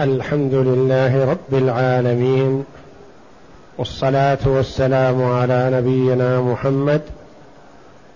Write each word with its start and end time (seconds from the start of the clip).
الحمد 0.00 0.54
لله 0.54 1.24
رب 1.30 1.54
العالمين 1.54 2.64
والصلاة 3.78 4.38
والسلام 4.48 5.22
على 5.22 5.70
نبينا 5.72 6.40
محمد 6.40 7.02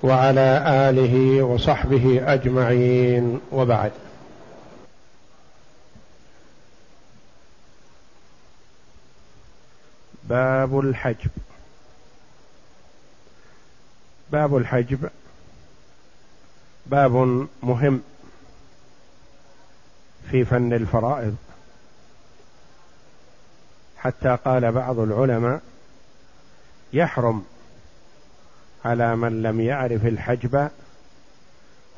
وعلى 0.02 0.64
آله 0.66 1.42
وصحبه 1.42 2.32
أجمعين 2.32 3.40
وبعد. 3.52 3.92
باب 10.24 10.78
الحجب. 10.78 11.30
باب 14.32 14.56
الحجب 14.56 15.10
باب 16.86 17.46
مهم 17.62 18.02
في 20.30 20.44
فن 20.44 20.72
الفرائض. 20.72 21.36
حتى 24.06 24.38
قال 24.44 24.72
بعض 24.72 24.98
العلماء 24.98 25.62
يحرم 26.92 27.44
على 28.84 29.16
من 29.16 29.42
لم 29.42 29.60
يعرف 29.60 30.06
الحجب 30.06 30.70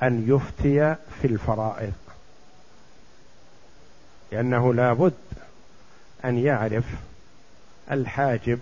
أن 0.02 0.24
يفتي 0.28 0.96
في 1.20 1.26
الفرائض 1.26 1.92
لأنه 4.32 4.74
لا 4.74 4.92
بد 4.92 5.12
أن 6.24 6.38
يعرف 6.38 6.84
الحاجب 7.90 8.60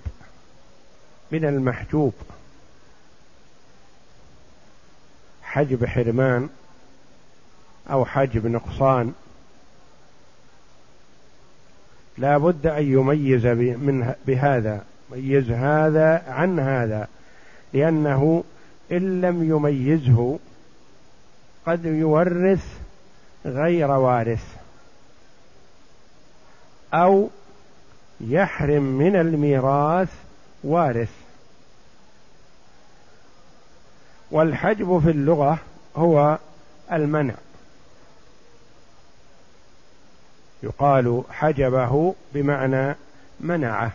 من 1.33 1.44
المحجوب. 1.44 2.14
حجب 5.42 5.84
حرمان 5.84 6.48
أو 7.91 8.05
حجب 8.05 8.47
نقصان 8.47 9.14
لا 12.19 12.38
بد 12.38 12.66
أن 12.66 12.83
يميز 12.93 13.47
بهذا 14.27 14.84
ميز 15.11 15.50
هذا 15.50 16.22
عن 16.28 16.61
هذا 16.61 17.09
لأنه 17.72 18.45
إن 18.92 19.20
لم 19.20 19.50
يميزه 19.50 20.39
قد 21.67 21.84
يورث 21.84 22.64
غير 23.47 23.91
وارث 23.91 24.44
أو 26.94 27.31
يحرم 28.20 28.83
من 28.83 29.17
الميراث 29.17 30.09
وارث. 30.64 31.11
والحجب 34.31 34.98
في 35.05 35.11
اللغة 35.11 35.59
هو 35.97 36.39
المنع. 36.92 37.34
يقال 40.62 41.23
حجبه 41.31 42.15
بمعنى 42.35 42.95
منعه. 43.41 43.93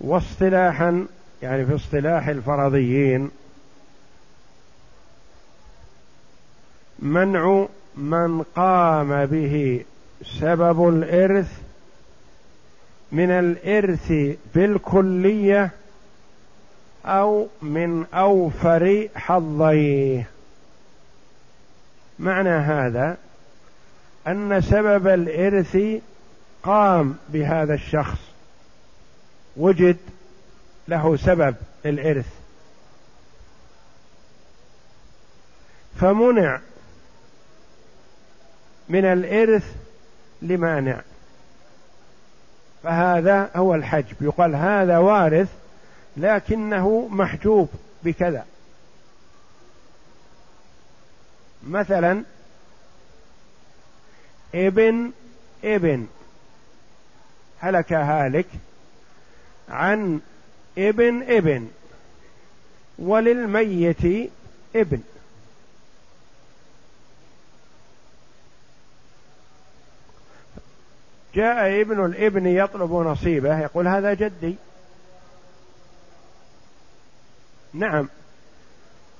واصطلاحا 0.00 1.06
يعني 1.42 1.66
في 1.66 1.74
اصطلاح 1.74 2.28
الفرضيين 2.28 3.30
منع 6.98 7.66
من 7.96 8.42
قام 8.42 9.26
به 9.26 9.84
سبب 10.40 10.88
الإرث 10.88 11.60
من 13.12 13.30
الإرث 13.30 14.12
بالكلية 14.54 15.70
أو 17.06 17.48
من 17.62 18.06
أوفر 18.14 19.08
حظيه. 19.14 20.28
معنى 22.18 22.48
هذا 22.48 23.16
أن 24.26 24.60
سبب 24.60 25.06
الإرث 25.06 25.78
قام 26.62 27.16
بهذا 27.28 27.74
الشخص. 27.74 28.18
وجد 29.56 29.96
له 30.88 31.16
سبب 31.16 31.56
الارث 31.86 32.26
فمنع 36.00 36.60
من 38.88 39.04
الإرث 39.04 39.74
لمانع 40.42 41.00
فهذا 42.82 43.50
هو 43.56 43.74
الحجب. 43.74 44.16
يقال 44.20 44.54
هذا 44.54 44.98
وارث 44.98 45.48
لكنه 46.16 47.08
محجوب 47.08 47.68
بكذا. 48.02 48.46
مثلا 51.66 52.22
ابن 54.56 55.12
ابن. 55.64 56.06
هلك 57.60 57.92
هالك 57.92 58.46
عن 59.68 60.20
ابن 60.78 61.22
ابن. 61.22 61.68
وللميت 62.98 64.30
ابن. 64.76 65.02
جاء 71.34 71.80
ابن 71.80 72.04
الابن 72.04 72.46
يطلب 72.46 72.92
نصيبه 72.92 73.60
يقول 73.60 73.88
هذا 73.88 74.14
جدي. 74.14 74.56
نعم. 77.74 78.08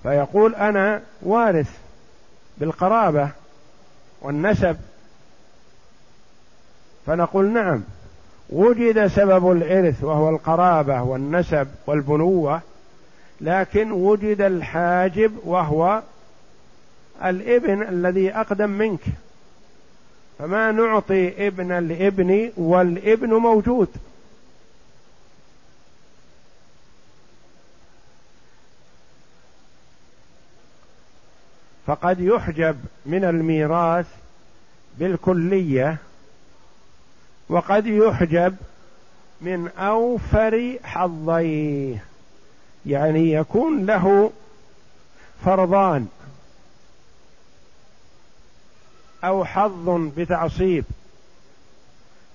فيقول 0.02 0.54
أنا 0.54 1.02
وارث 1.22 1.78
بالقرابة 2.58 3.30
والنسب 4.20 4.76
فنقول 7.06 7.46
نعم 7.52 7.82
وجد 8.50 9.06
سبب 9.06 9.50
الإرث 9.50 10.04
وهو 10.04 10.30
القرابة 10.30 11.02
والنسب 11.02 11.68
والبنوة 11.86 12.60
لكن 13.40 13.92
وجد 13.92 14.40
الحاجب 14.40 15.32
وهو 15.44 16.02
الإبن 17.24 17.82
الذي 17.82 18.30
أقدم 18.30 18.70
منك. 18.70 19.00
فما 20.38 20.72
نعطي 20.72 21.46
إبن 21.46 21.72
الإبن 21.72 22.52
والإبن 22.56 23.34
موجود. 23.34 23.88
فقد 31.86 32.20
يحجب 32.20 32.76
من 33.06 33.24
الميراث 33.24 34.06
بالكلية 34.98 35.96
وقد 37.48 37.86
يحجب 37.86 38.56
من 39.40 39.68
أوفر 39.68 40.78
حظيه. 40.84 42.04
يعني 42.86 43.32
يكون 43.32 43.86
له 43.86 44.32
فرضان 45.44 46.06
أو 49.24 49.44
حظ 49.44 49.90
بتعصيب 50.16 50.84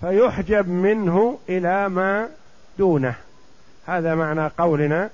فيحجب 0.02 0.70
منه 0.70 1.40
إلى 1.50 1.90
ما 1.90 2.30
دونه. 2.78 3.16
هذا 3.86 4.16
معنى 4.16 4.48
قولنا. 4.48 5.10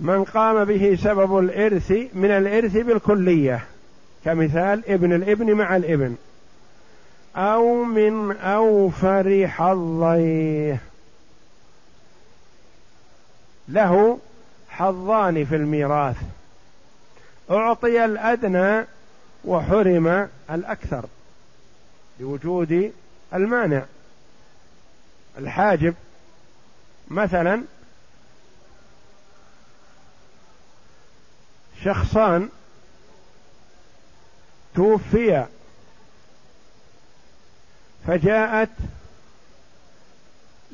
من 0.00 0.24
قام 0.24 0.64
به 0.64 0.98
سبب 1.02 1.38
الإرث 1.38 1.90
من 2.14 2.30
الإرث 2.30 2.76
بالكلية 2.76 3.64
كمثال 4.24 4.82
ابن 4.88 5.12
الابن 5.12 5.54
مع 5.54 5.76
الابن. 5.76 6.16
أو 7.36 7.84
من 7.84 8.36
أوفر 8.36 9.48
حظيه. 9.48 10.80
له 13.68 14.18
حظان 14.68 15.44
في 15.44 15.56
الميراث. 15.56 16.16
أعطي 17.50 18.04
الأدنى 18.04 18.86
وحرم 19.44 20.28
الأكثر 20.50 21.06
لوجود 22.20 22.92
المانع. 23.34 23.82
الحاجب 25.38 25.94
مثلا 27.08 27.62
شخصان 31.84 32.48
توفيا 34.74 35.48
فجاءت 38.06 38.70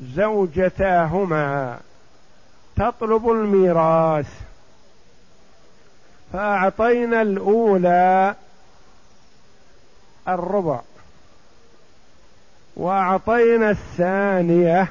زوجتاهما 0.01 1.79
تطلب 2.75 3.29
الميراث 3.29 4.27
فأعطينا 6.33 7.21
الأولى 7.21 8.35
الربع 10.27 10.79
وأعطينا 12.75 13.69
الثانية 13.71 14.87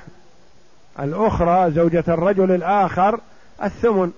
الأخرى 1.00 1.70
زوجة 1.70 2.04
الرجل 2.08 2.52
الآخر 2.52 3.20
الثمن. 3.62 4.12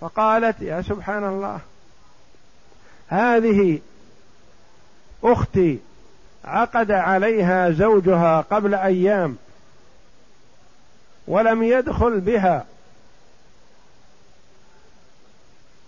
فقالت 0.00 0.62
يا 0.62 0.82
سبحان 0.82 1.24
الله 1.24 1.60
هذه 3.08 3.80
أختي 5.24 5.78
عقد 6.44 6.90
عليها 6.90 7.70
زوجها 7.70 8.40
قبل 8.40 8.74
أيام 8.74 9.36
ولم 11.26 11.62
يدخل 11.62 12.20
بها 12.20 12.66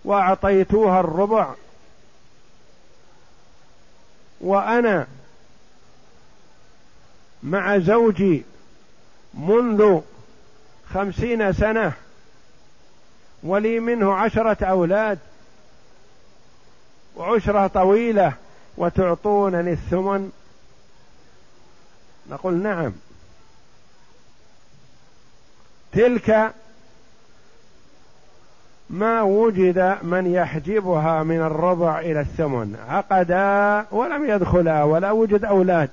وأعطيتوها 0.04 1.00
الربع 1.00 1.54
وأنا 4.40 5.06
مع 7.42 7.78
زوجي 7.78 8.44
منذ 9.34 10.00
خمسين 10.94 11.52
سنة 11.52 11.92
ولي 13.42 13.80
منه 13.80 14.14
عشرة 14.14 14.64
أولاد 14.64 15.18
وعشرة 17.16 17.66
طويلة 17.66 18.32
وتعطونني 18.76 19.72
الثمن 19.72 20.32
نقول 22.30 22.54
نعم. 22.54 22.92
تلك 25.92 26.52
ما 28.90 29.22
وجد 29.22 29.98
من 30.02 30.26
يحجبها 30.26 31.22
من 31.22 31.40
الربع 31.40 32.00
إلى 32.00 32.20
الثمن. 32.20 32.76
عقدا 32.88 33.86
ولم 33.90 34.30
يدخلا 34.30 34.82
ولا 34.82 35.10
وجد 35.10 35.44
أولاد. 35.44 35.90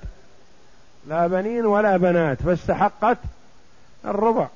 لا 1.08 1.26
بنين 1.26 1.66
ولا 1.66 1.96
بنات 1.96 2.42
فاستحقت 2.42 3.18
الربع 4.04 4.48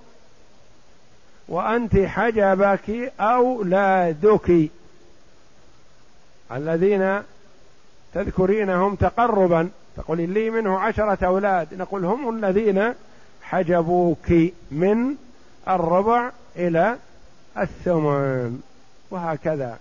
وأنت 1.49 1.97
حجبك 1.97 3.13
أولادك. 3.21 4.71
الذين 6.53 7.23
تذكرينهم 8.15 8.95
تقربا. 8.95 9.71
تقول 9.97 10.21
لي 10.21 10.51
منه 10.51 10.79
عشرة 10.79 11.27
أولاد. 11.27 11.75
نقول 11.75 12.05
هم 12.05 12.37
الذين 12.37 12.95
حجبوك 13.43 14.31
من 14.71 15.15
الربع 15.69 16.31
إلى 16.57 16.97
الثمن. 17.59 18.61
وهكذا. 19.11 19.79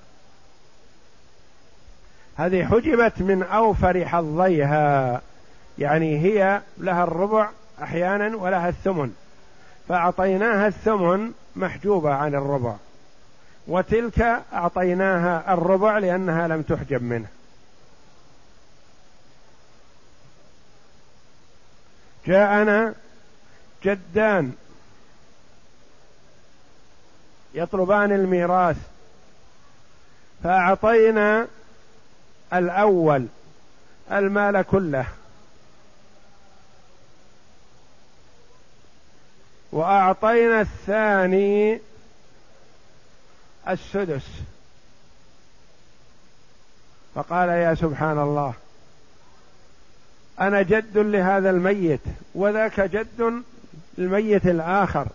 هذه 2.35 2.65
حجبت 2.65 3.21
من 3.21 3.43
أوفر 3.43 4.05
حظيها. 4.05 5.21
يعني 5.77 6.19
هي 6.19 6.61
لها 6.77 7.03
الربع 7.03 7.49
أحيانا 7.81 8.37
ولها 8.37 8.69
الثمن. 8.69 9.11
فأعطيناها 9.89 10.67
الثمن 10.67 11.31
محجوبة 11.55 12.13
عن 12.13 12.35
الربع. 12.35 12.75
وتلك 13.67 14.41
أعطيناها 14.53 15.53
الربع 15.53 15.97
لأنها 15.97 16.47
لم 16.47 16.61
تحجب 16.61 17.03
منه. 17.03 17.27
جاءنا 22.25 22.93
جدان 23.83 24.53
يطلبان 27.53 28.11
الميراث 28.11 28.77
فأعطينا 30.43 31.47
الأول 32.53 33.27
المال 34.11 34.61
كله. 34.61 35.05
وأعطينا 39.71 40.61
الثاني 40.61 41.79
السدس. 43.69 44.27
فقال 47.15 47.49
يا 47.49 47.75
سبحان 47.75 48.19
الله 48.19 48.53
أنا 50.41 50.61
جد 50.61 50.97
لهذا 50.97 51.49
الميت 51.49 51.99
وذاك 52.35 52.81
جد 52.81 53.43
الميت 53.97 54.45
الآخر 54.45 55.07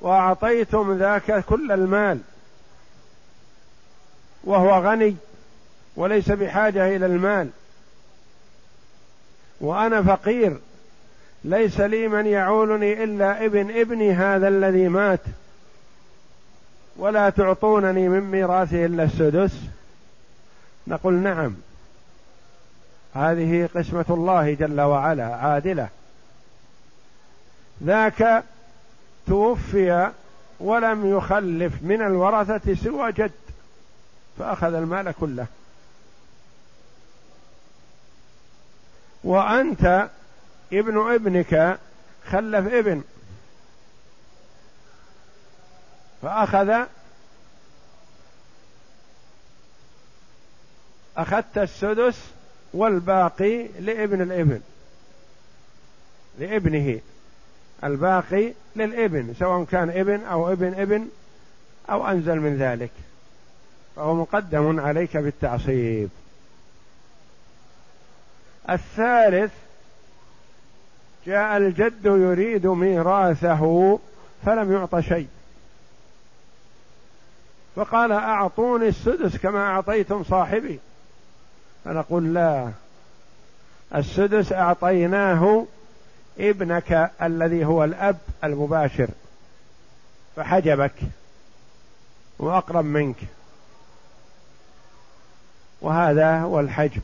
وأعطيتم 0.00 0.98
ذاك 0.98 1.44
كل 1.44 1.72
المال 1.72 2.18
وهو 4.44 4.90
غني 4.90 5.16
وليس 5.96 6.30
بحاجة 6.30 6.96
إلى 6.96 7.06
المال. 7.06 7.48
وأنا 9.60 10.02
فقير 10.02 10.58
ليس 11.44 11.80
لي 11.80 12.08
من 12.08 12.26
يعولني 12.26 13.04
إلا 13.04 13.44
ابن 13.44 13.78
ابني 13.80 14.12
هذا 14.12 14.48
الذي 14.48 14.88
مات 14.88 15.20
ولا 16.96 17.30
تعطونني 17.30 18.08
من 18.08 18.20
ميراثه 18.20 18.84
إلا 18.86 19.04
السدس. 19.04 19.60
نقول 20.86 21.14
نعم. 21.14 21.54
هذه 23.14 23.68
قسمة 23.74 24.04
الله 24.10 24.54
جل 24.54 24.80
وعلا 24.80 25.36
عادلة. 25.36 25.88
ذاك 27.82 28.44
توفي 29.26 30.12
ولم 30.60 31.16
يخلف 31.16 31.82
من 31.82 32.02
الورثة 32.02 32.74
سوى 32.74 33.12
جد 33.12 33.32
فأخذ 34.38 34.74
المال 34.74 35.14
كله. 35.20 35.46
وأنت 39.24 40.08
ابن 40.72 41.12
ابنك 41.14 41.78
خلف 42.30 42.74
ابن 42.74 43.02
فأخذ 46.22 46.86
أخذت 51.16 51.58
السدس 51.58 52.16
والباقي 52.74 53.68
لابن 53.80 54.22
الابن. 54.22 54.60
لابنه. 56.38 57.00
الباقي 57.84 58.52
للابن 58.76 59.34
سواء 59.38 59.64
كان 59.64 59.90
ابن 59.90 60.24
أو 60.24 60.52
ابن 60.52 60.74
ابن 60.74 61.08
أو 61.90 62.08
أنزل 62.08 62.40
من 62.40 62.56
ذلك. 62.56 62.90
فهو 63.96 64.14
مقدم 64.14 64.80
عليك 64.80 65.16
بالتعصيب. 65.16 66.08
الثالث 68.70 69.52
جاء 71.26 71.56
الجد 71.56 72.04
يريد 72.04 72.66
ميراثه 72.66 73.98
فلم 74.46 74.72
يعط 74.72 74.98
شيء. 74.98 75.28
فقال 77.76 78.12
أعطوني 78.12 78.88
السدس 78.88 79.36
كما 79.36 79.66
أعطيتم 79.66 80.24
صاحبي. 80.24 80.78
فنقول 81.84 82.34
لا. 82.34 82.70
السدس 83.94 84.52
أعطيناه 84.52 85.66
ابنك 86.38 87.10
الذي 87.22 87.64
هو 87.64 87.84
الأب 87.84 88.18
المباشر. 88.44 89.08
فحجبك. 90.36 90.94
وأقرب 92.38 92.84
منك. 92.84 93.16
وهذا 95.80 96.40
هو 96.40 96.60
الحجب. 96.60 97.02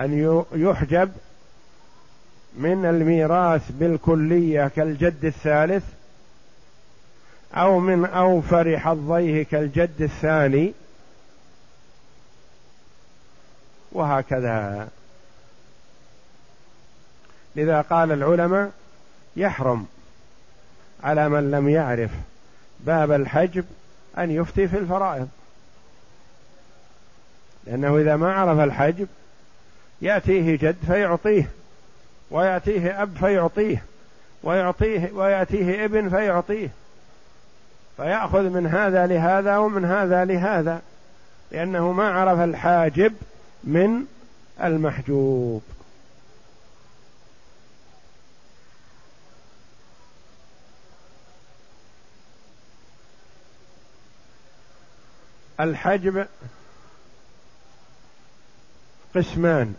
أن 0.00 0.44
يحجب 0.54 1.12
من 2.54 2.84
الميراث 2.86 3.70
بالكلية 3.70 4.68
كالجد 4.68 5.24
الثالث 5.24 5.84
أو 7.54 7.78
من 7.78 8.04
أوفر 8.04 8.78
حظيه 8.78 9.42
كالجد 9.42 10.02
الثاني. 10.02 10.72
وهكذا. 13.92 14.88
لذا 17.56 17.80
قال 17.80 18.12
العلماء 18.12 18.70
يحرم 19.36 19.86
على 21.02 21.28
من 21.28 21.50
لم 21.50 21.68
يعرف 21.68 22.10
باب 22.80 23.12
الحجب 23.12 23.64
أن 24.18 24.30
يفتي 24.30 24.68
في 24.68 24.78
الفرائض. 24.78 25.28
لأنه 27.66 27.98
إذا 27.98 28.16
ما 28.16 28.32
عرف 28.32 28.58
الحجب 28.58 29.08
يأتيه 30.02 30.56
جد 30.56 30.76
فيعطيه 30.86 31.48
ويأتيه 32.30 33.02
أب 33.02 33.16
فيعطيه 33.16 33.82
ويعطيه 34.42 35.12
ويأتيه 35.12 35.84
ابن 35.84 36.08
فيعطيه. 36.08 36.68
فيأخذ 37.96 38.42
من 38.42 38.66
هذا 38.66 39.06
لهذا 39.06 39.56
ومن 39.56 39.84
هذا 39.84 40.24
لهذا 40.24 40.82
لأنه 41.50 41.92
ما 41.92 42.10
عرف 42.10 42.40
الحاجب 42.40 43.12
من 43.64 44.06
المحجوب. 44.62 45.62
الحجب 55.60 56.26
قسمان 59.14 59.74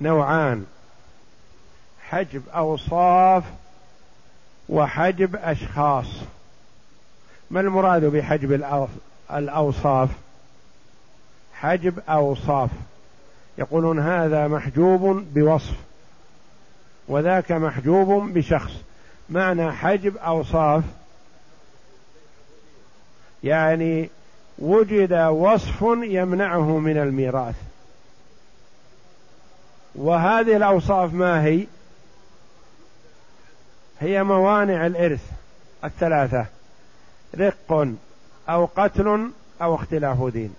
نوعان 0.00 0.66
حجب 2.08 2.42
أوصاف 2.48 3.44
وحجب 4.68 5.36
أشخاص. 5.36 6.06
ما 7.50 7.60
المراد 7.60 8.04
بحجب 8.04 8.52
الأوصاف؟ 9.30 10.10
حجب 11.60 11.98
اوصاف 12.08 12.70
يقولون 13.58 13.98
هذا 13.98 14.48
محجوب 14.48 15.24
بوصف 15.34 15.74
وذاك 17.08 17.52
محجوب 17.52 18.32
بشخص. 18.32 18.72
معنى 19.30 19.72
حجب 19.72 20.16
اوصاف 20.16 20.84
يعني 23.44 24.10
وجد 24.58 25.12
وصف 25.12 25.82
يمنعه 26.02 26.78
من 26.78 26.98
الميراث. 26.98 27.54
وهذه 29.94 30.56
الأوصاف 30.56 31.14
ما 31.14 31.44
هي؟ 31.44 31.66
هي 34.00 34.22
موانع 34.22 34.86
الإرث 34.86 35.30
الثلاثة 35.84 36.46
رق 37.34 37.88
أو 38.48 38.68
قتل 38.76 39.30
أو 39.62 39.74
اختلاف 39.74 40.24
دين. 40.24 40.54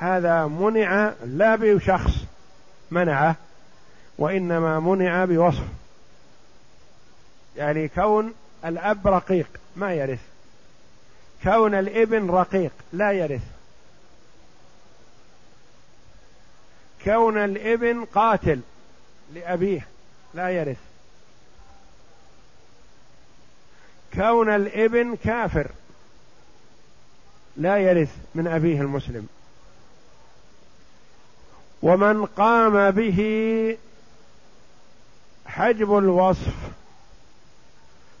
هذا 0.00 0.46
منع 0.46 1.12
لا 1.24 1.56
بشخص 1.56 2.12
منعه 2.90 3.36
وإنما 4.18 4.80
منع 4.80 5.24
بوصف. 5.24 5.64
يعني 7.56 7.88
كون 7.88 8.34
الأب 8.64 9.08
رقيق 9.08 9.46
ما 9.76 9.94
يرث. 9.94 10.20
كون 11.42 11.74
الإبن 11.74 12.30
رقيق 12.30 12.72
لا 12.92 13.12
يرث. 13.12 13.42
كون 17.04 17.38
الإبن 17.38 18.04
قاتل 18.04 18.60
لأبيه 19.34 19.86
لا 20.34 20.50
يرث. 20.50 20.78
كون 24.14 24.54
الإبن 24.54 25.16
كافر 25.24 25.70
لا 27.56 27.78
يرث 27.78 28.16
من 28.34 28.46
أبيه 28.46 28.80
المسلم. 28.80 29.28
ومن 31.82 32.24
قام 32.26 32.90
به 32.90 33.20
حجب 35.46 35.98
الوصف 35.98 36.54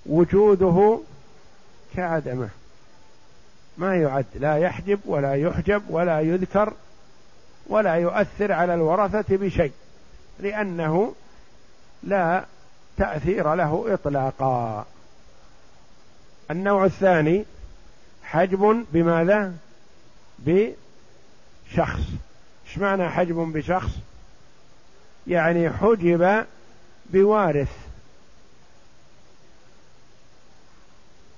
وجوده 0.06 1.00
كعدمه. 1.96 2.48
ما 3.78 3.96
يعد 3.96 4.26
لا 4.34 4.56
يحجب 4.56 5.00
ولا 5.04 5.34
يحجب 5.34 5.82
ولا 5.90 6.20
يذكر 6.20 6.72
ولا 7.66 7.94
يؤثر 7.94 8.52
على 8.52 8.74
الورثة 8.74 9.36
بشيء 9.36 9.72
لأنه 10.38 11.14
لا 12.02 12.44
تأثير 12.96 13.54
له 13.54 13.94
إطلاقا. 13.94 14.86
النوع 16.50 16.84
الثاني 16.84 17.44
حجب 18.22 18.86
بماذا؟ 18.92 19.54
بشخص. 20.38 22.00
إيش 22.70 22.78
معنى 22.78 23.08
حجب 23.08 23.36
بشخص؟ 23.36 23.90
يعني 25.26 25.70
حجب 25.70 26.46
بوارث. 27.12 27.70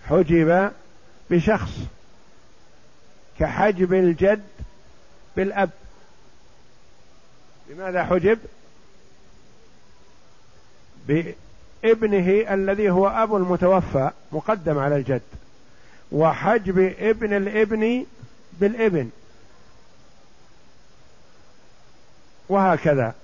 حجب 0.08 0.72
بشخص. 1.30 1.70
كحجب 3.38 3.94
الجد 3.94 4.44
بالأب. 5.36 5.70
بماذا 7.68 8.04
حجب؟ 8.04 8.38
بابنه 11.06 12.54
الذي 12.54 12.90
هو 12.90 13.08
أبو 13.08 13.36
المتوفى 13.36 14.10
مقدم 14.32 14.78
على 14.78 14.96
الجد. 14.96 15.22
وحجب 16.12 16.78
ابن 16.98 17.36
الابن 17.36 18.06
بالابن. 18.60 19.10
وهكذا. 22.48 23.14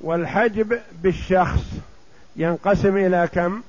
والحجب 0.00 0.80
بالشخص 0.92 1.64
ينقسم 2.36 2.96
إلى 2.96 3.28
كم؟ 3.32 3.62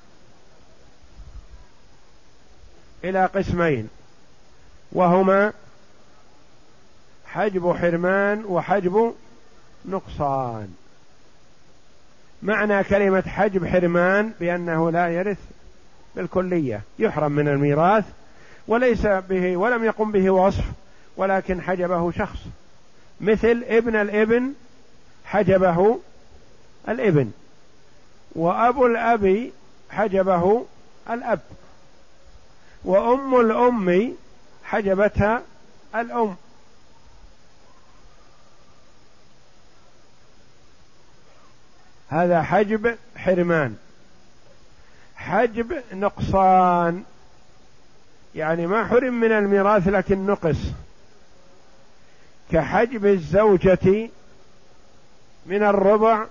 إلى 3.03 3.25
قسمين. 3.25 3.89
وهما 4.91 5.53
حجب 7.25 7.73
حرمان 7.73 8.45
وحجب 8.45 9.15
نقصان. 9.85 10.73
معنى 12.43 12.83
كلمة 12.83 13.21
حجب 13.21 13.65
حرمان 13.65 14.33
بأنه 14.39 14.91
لا 14.91 15.09
يرث 15.09 15.39
بالكلية. 16.15 16.81
يحرم 16.99 17.31
من 17.31 17.47
الميراث 17.47 18.05
وليس 18.67 19.05
به 19.05 19.57
ولم 19.57 19.83
يقم 19.83 20.11
به 20.11 20.29
وصف 20.29 20.63
ولكن 21.17 21.61
حجبه 21.61 22.11
شخص. 22.11 22.39
مثل 23.21 23.63
ابن 23.67 23.95
الابن 23.95 24.53
حجبه 25.25 25.99
الابن 26.89 27.31
وأبو 28.35 28.85
الأب 28.85 29.51
حجبه 29.89 30.65
الأب 31.09 31.39
وأم 32.83 33.39
الأم 33.39 34.15
حجبتها 34.63 35.41
الأم. 35.95 36.35
هذا 42.09 42.41
حجب 42.41 42.97
حرمان 43.15 43.75
حجب 45.15 45.83
نقصان. 45.93 47.03
يعني 48.35 48.67
ما 48.67 48.85
حرم 48.85 49.13
من 49.13 49.31
الميراث 49.31 49.87
لكن 49.87 50.25
نقص. 50.25 50.57
كحجب 52.51 53.05
الزوجة 53.05 54.09
من 55.45 55.63
الربع 55.63 56.25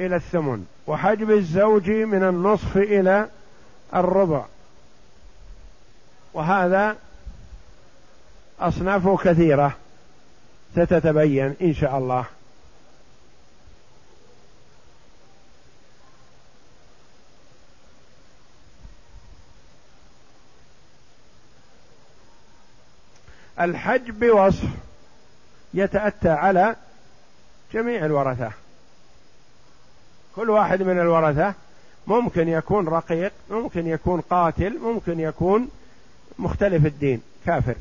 إلى 0.00 0.16
الثمن 0.16 0.66
وحجب 0.86 1.30
الزوج 1.30 1.90
من 1.90 2.22
النصف 2.22 2.76
إلى 2.76 3.28
الربع. 3.94 4.44
وهذا 6.34 6.96
أصنافه 8.60 9.16
كثيرة 9.16 9.76
ستتبين 10.72 11.54
إن 11.62 11.74
شاء 11.74 11.98
الله. 11.98 12.24
الحج 23.60 24.10
بوصف 24.10 24.68
يتأتى 25.74 26.28
على 26.28 26.76
جميع 27.72 28.04
الورثة. 28.04 28.50
كل 30.36 30.50
واحد 30.50 30.82
من 30.82 31.00
الورثة 31.00 31.54
ممكن 32.06 32.48
يكون 32.48 32.88
رقيق 32.88 33.32
ممكن 33.50 33.86
يكون 33.86 34.20
قاتل 34.20 34.78
ممكن 34.78 35.20
يكون 35.20 35.70
مختلف 36.38 36.86
الدين 36.86 37.22
كافر. 37.46 37.74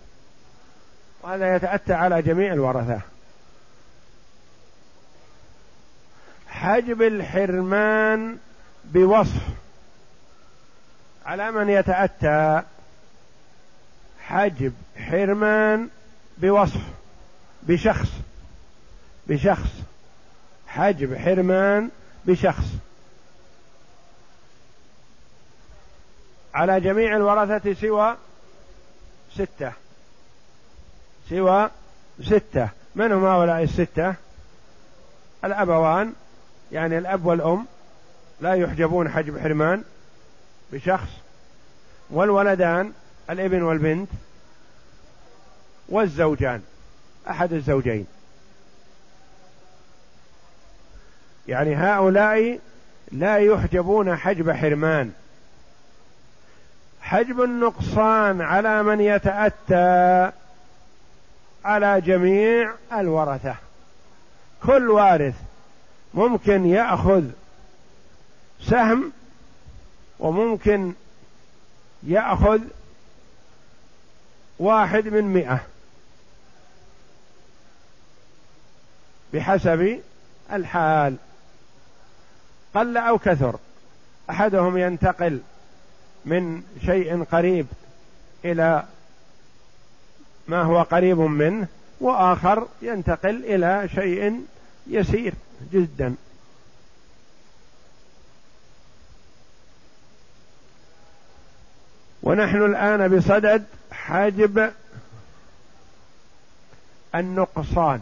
وهذا 1.24 1.56
يتأتى 1.56 1.94
على 1.94 2.22
جميع 2.22 2.54
الورثة. 2.54 3.02
حجب 6.48 7.02
الحرمان 7.02 8.38
بوصف 8.86 9.42
على 11.26 11.52
من 11.52 11.70
يتأتى؟ 11.70 12.64
حجب 14.28 14.74
حرمان 14.98 15.90
بوصف 16.38 16.82
بشخص 17.64 18.10
بشخص. 19.28 19.70
حجب 20.68 21.16
حرمان 21.16 21.90
بشخص. 22.26 22.66
على 26.54 26.82
جميع 26.82 27.16
الورثة 27.16 27.74
سوى 27.74 28.18
ستة. 29.34 29.72
سوى 31.30 31.70
ستة. 32.22 32.70
من 32.96 33.12
هم 33.12 33.26
هؤلاء 33.26 33.64
الستة؟ 33.64 34.16
الأبوان 35.44 36.14
يعني 36.72 36.98
الأب 36.98 37.26
والأم. 37.26 37.66
لا 38.42 38.54
يحجبون 38.54 39.10
حجب 39.10 39.40
حرمان 39.40 39.84
بشخص. 40.72 41.10
والولدان 42.10 42.94
الابن 43.30 43.62
والبنت 43.62 44.10
والزوجان 45.90 46.62
أحد 47.30 47.54
الزوجين. 47.54 48.08
يعني 51.48 51.76
هؤلاء 51.76 52.60
لا 53.12 53.38
يحجبون 53.38 54.16
حجب 54.16 54.52
حرمان. 54.52 55.12
حجب 57.02 57.42
النقصان 57.42 58.42
على 58.42 58.84
من 58.84 59.02
يتأتى 59.02 60.32
على 61.66 62.02
جميع 62.02 62.72
الورثة. 62.94 63.56
كل 64.64 64.90
وارث 64.90 65.36
ممكن 66.14 66.66
يأخذ 66.66 67.24
سهم 68.62 69.12
وممكن 70.20 70.94
يأخذ 72.04 72.60
واحد 74.60 75.08
من 75.08 75.24
مئة. 75.24 75.60
بحسب 79.34 80.00
الحال. 80.52 81.16
قل 82.74 82.98
أو 82.98 83.18
كثر. 83.18 83.60
أحدهم 84.30 84.78
ينتقل 84.78 85.40
من 86.26 86.64
شيء 86.86 87.24
قريب 87.24 87.68
إلى 88.46 88.84
ما 90.48 90.62
هو 90.62 90.82
قريب 90.82 91.18
منه 91.18 91.68
وآخر 92.02 92.68
ينتقل 92.82 93.46
إلى 93.46 93.90
شيء 93.96 94.46
يسير 94.88 95.34
جدا. 95.74 96.16
ونحن 102.24 102.66
الآن 102.66 103.18
بصدد 103.18 103.66
حجب 104.08 104.72
النقصان. 107.16 108.02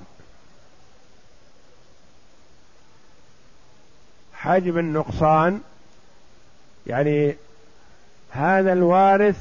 حجب 4.33 4.77
النقصان 4.77 5.61
يعني 6.87 7.35
هذا 8.31 8.73
الوارث 8.73 9.37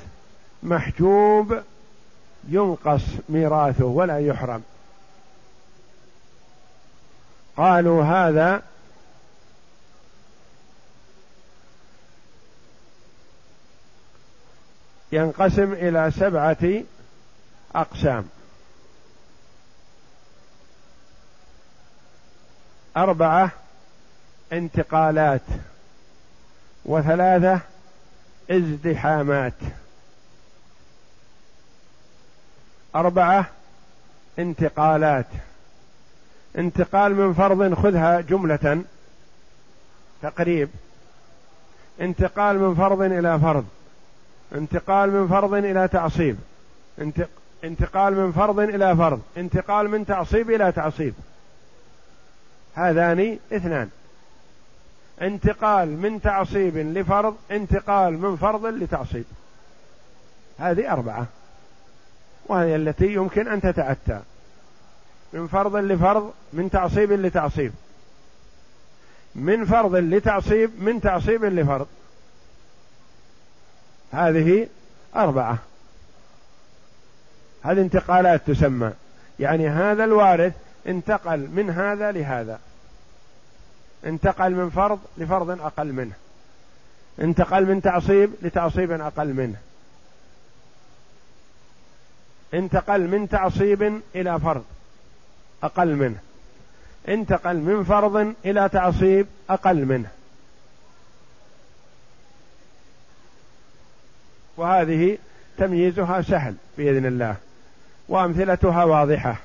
محجوب 0.62 1.62
ينقص 2.48 3.02
ميراثه 3.28 3.84
ولا 3.84 4.18
يحرم. 4.18 4.62
قالوا 7.56 8.04
هذا 8.04 8.62
ينقسم 15.12 15.72
إلى 15.72 16.10
سبعة 16.10 16.82
أقسام. 17.74 18.28
أربعة 22.96 23.50
انتقالات 24.52 25.40
وثلاثة 26.84 27.60
ازدحامات. 28.50 29.52
أربعة 32.94 33.46
انتقالات. 34.38 35.26
انتقال 36.58 37.14
من 37.14 37.34
فرض 37.34 37.74
خذها 37.74 38.20
جملة 38.20 38.84
تقريب. 40.22 40.68
انتقال 42.00 42.58
من 42.58 42.74
فرض 42.74 43.00
إلى 43.02 43.40
فرض. 43.40 43.66
انتقال 44.54 45.10
من 45.10 45.28
فرض 45.28 45.54
إلى 45.54 45.88
تعصيب. 45.88 46.38
انتقال 47.64 48.14
من 48.14 48.32
فرض 48.32 48.60
إلى 48.60 48.96
فرض. 48.96 49.20
انتقال 49.36 49.88
من 49.88 50.06
تعصيب 50.06 50.50
إلى 50.50 50.72
تعصيب. 50.72 51.14
هذان 52.74 53.38
اثنان. 53.52 53.90
انتقال 55.22 55.88
من 55.88 56.20
تعصيب 56.20 56.76
لفرض 56.76 57.36
انتقال 57.50 58.18
من 58.18 58.36
فرض 58.36 58.66
لتعصيب. 58.66 59.24
هذه 60.58 60.92
أربعة. 60.92 61.26
وهي 62.46 62.76
التي 62.76 63.06
يمكن 63.06 63.48
أن 63.48 63.60
تتأتى. 63.60 64.20
من 65.32 65.46
فرض 65.46 65.76
لفرض 65.76 66.32
من 66.52 66.70
تعصيب 66.70 67.12
لتعصيب. 67.12 67.72
من 69.34 69.64
فرض 69.64 69.96
لتعصيب 69.96 70.70
من 70.78 71.00
تعصيب 71.00 71.44
لفرض. 71.44 71.86
هذه 74.12 74.66
أربعة. 75.16 75.58
هذه 77.62 77.80
انتقالات 77.80 78.40
تسمى. 78.46 78.92
يعني 79.40 79.68
هذا 79.68 80.04
الوارث 80.04 80.52
انتقل 80.86 81.38
من 81.38 81.70
هذا 81.70 82.12
لهذا. 82.12 82.60
انتقل 84.06 84.50
من 84.50 84.70
فرض 84.70 84.98
لفرض 85.18 85.50
أقل 85.50 85.92
منه. 85.92 86.12
انتقل 87.20 87.66
من 87.66 87.82
تعصيب 87.82 88.30
لتعصيب 88.42 88.92
أقل 88.92 89.32
منه. 89.34 89.56
انتقل 92.54 93.00
من 93.00 93.28
تعصيب 93.28 94.00
إلى 94.14 94.40
فرض 94.40 94.64
أقل 95.62 95.96
منه. 95.96 96.18
انتقل 97.08 97.56
من 97.56 97.84
فرض 97.84 98.34
إلى 98.44 98.68
تعصيب 98.68 99.26
أقل 99.50 99.84
منه. 99.84 100.08
وهذه 104.56 105.18
تمييزها 105.58 106.22
سهل 106.22 106.54
بإذن 106.78 107.06
الله. 107.06 107.36
وأمثلتها 108.08 108.84
واضحة. 108.84 109.36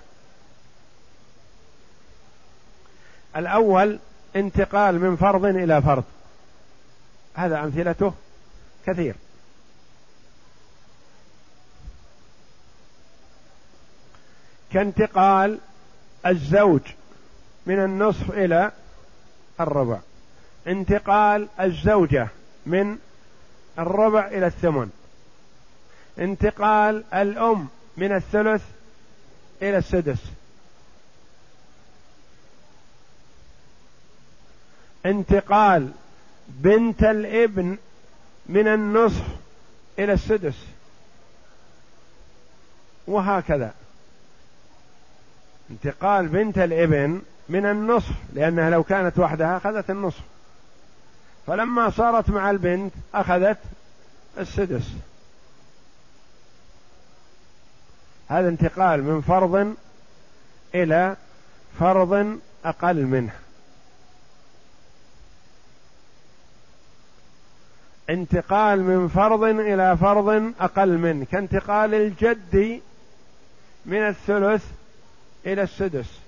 الأول 3.35 3.99
انتقال 4.35 4.99
من 4.99 5.15
فرض 5.15 5.45
إلى 5.45 5.81
فرض. 5.81 6.03
هذا 7.35 7.59
أمثلته 7.59 8.13
كثير. 8.85 9.15
كانتقال 14.73 15.59
الزوج 16.25 16.81
من 17.65 17.83
النصف 17.83 18.31
إلى 18.31 18.71
الربع. 19.59 19.99
انتقال 20.67 21.47
الزوجة 21.59 22.27
من 22.65 22.97
الربع 23.79 24.27
إلى 24.27 24.47
الثمن. 24.47 24.89
انتقال 26.19 27.03
الأم 27.13 27.67
من 27.97 28.15
الثلث 28.15 28.63
إلى 29.61 29.77
السدس. 29.77 30.19
انتقال 35.05 35.91
بنت 36.47 37.03
الابن 37.03 37.77
من 38.45 38.67
النصف 38.67 39.25
إلى 39.99 40.13
السدس. 40.13 40.55
وهكذا. 43.07 43.73
انتقال 45.71 46.27
بنت 46.27 46.57
الابن 46.57 47.21
من 47.49 47.65
النصف 47.65 48.15
لأنها 48.33 48.69
لو 48.69 48.83
كانت 48.83 49.19
وحدها 49.19 49.57
أخذت 49.57 49.89
النصف 49.89 50.21
فلما 51.47 51.89
صارت 51.89 52.29
مع 52.29 52.49
البنت 52.49 52.93
أخذت 53.13 53.57
السدس. 54.37 54.89
هذا 58.29 58.49
انتقال 58.49 59.03
من 59.03 59.21
فرض 59.21 59.75
إلى 60.75 61.15
فرض 61.79 62.39
أقل 62.65 63.05
منه. 63.05 63.33
انتقال 68.09 68.83
من 68.83 69.07
فرض 69.07 69.43
إلى 69.43 69.97
فرض 69.97 70.53
أقل 70.59 70.97
منه 70.97 71.25
كانتقال 71.31 71.93
الجد 71.93 72.81
من 73.85 74.07
الثلث 74.07 74.65
إلى 75.45 75.61
السدس. 75.61 76.19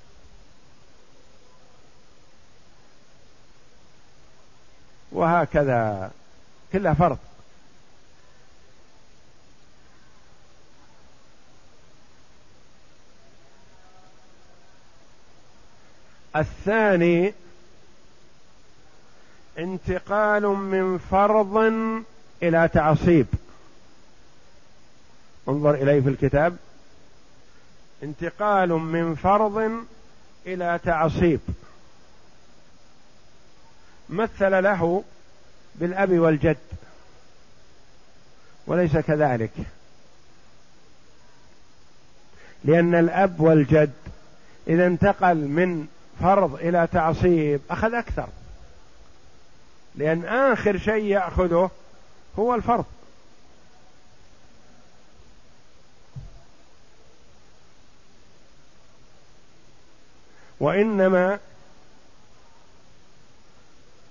وهكذا 5.12 6.12
كلها 6.74 6.94
فرض. 6.94 7.18
الثاني 16.36 17.34
انتقال 19.58 20.44
من 20.44 20.98
فرض 20.98 21.58
إلى 22.44 22.70
تعصيب. 22.74 23.28
انظر 25.48 25.74
إليه 25.74 26.02
في 26.02 26.10
الكتاب. 26.10 26.58
انتقال 28.04 28.70
من 28.70 29.16
فرض 29.16 29.86
إلى 30.46 30.80
تعصيب. 30.84 31.40
مثل 34.10 34.64
له 34.64 35.04
بالأب 35.76 36.20
والجد. 36.20 36.58
وليس 38.68 38.98
كذلك. 38.98 39.52
لأن 42.64 42.96
الأب 42.96 43.40
والجد 43.40 43.94
إذا 44.68 44.88
انتقل 44.88 45.38
من 45.38 45.88
فرض 46.22 46.56
إلى 46.56 46.88
تعصيب. 46.92 47.62
أخذ 47.72 47.94
أكثر. 47.94 48.28
لأن 49.96 50.26
آخر 50.26 50.78
شيء 50.78 51.04
يأخذه 51.04 51.72
هو 52.40 52.56
الفرض. 52.56 52.86
وإنما 60.60 61.40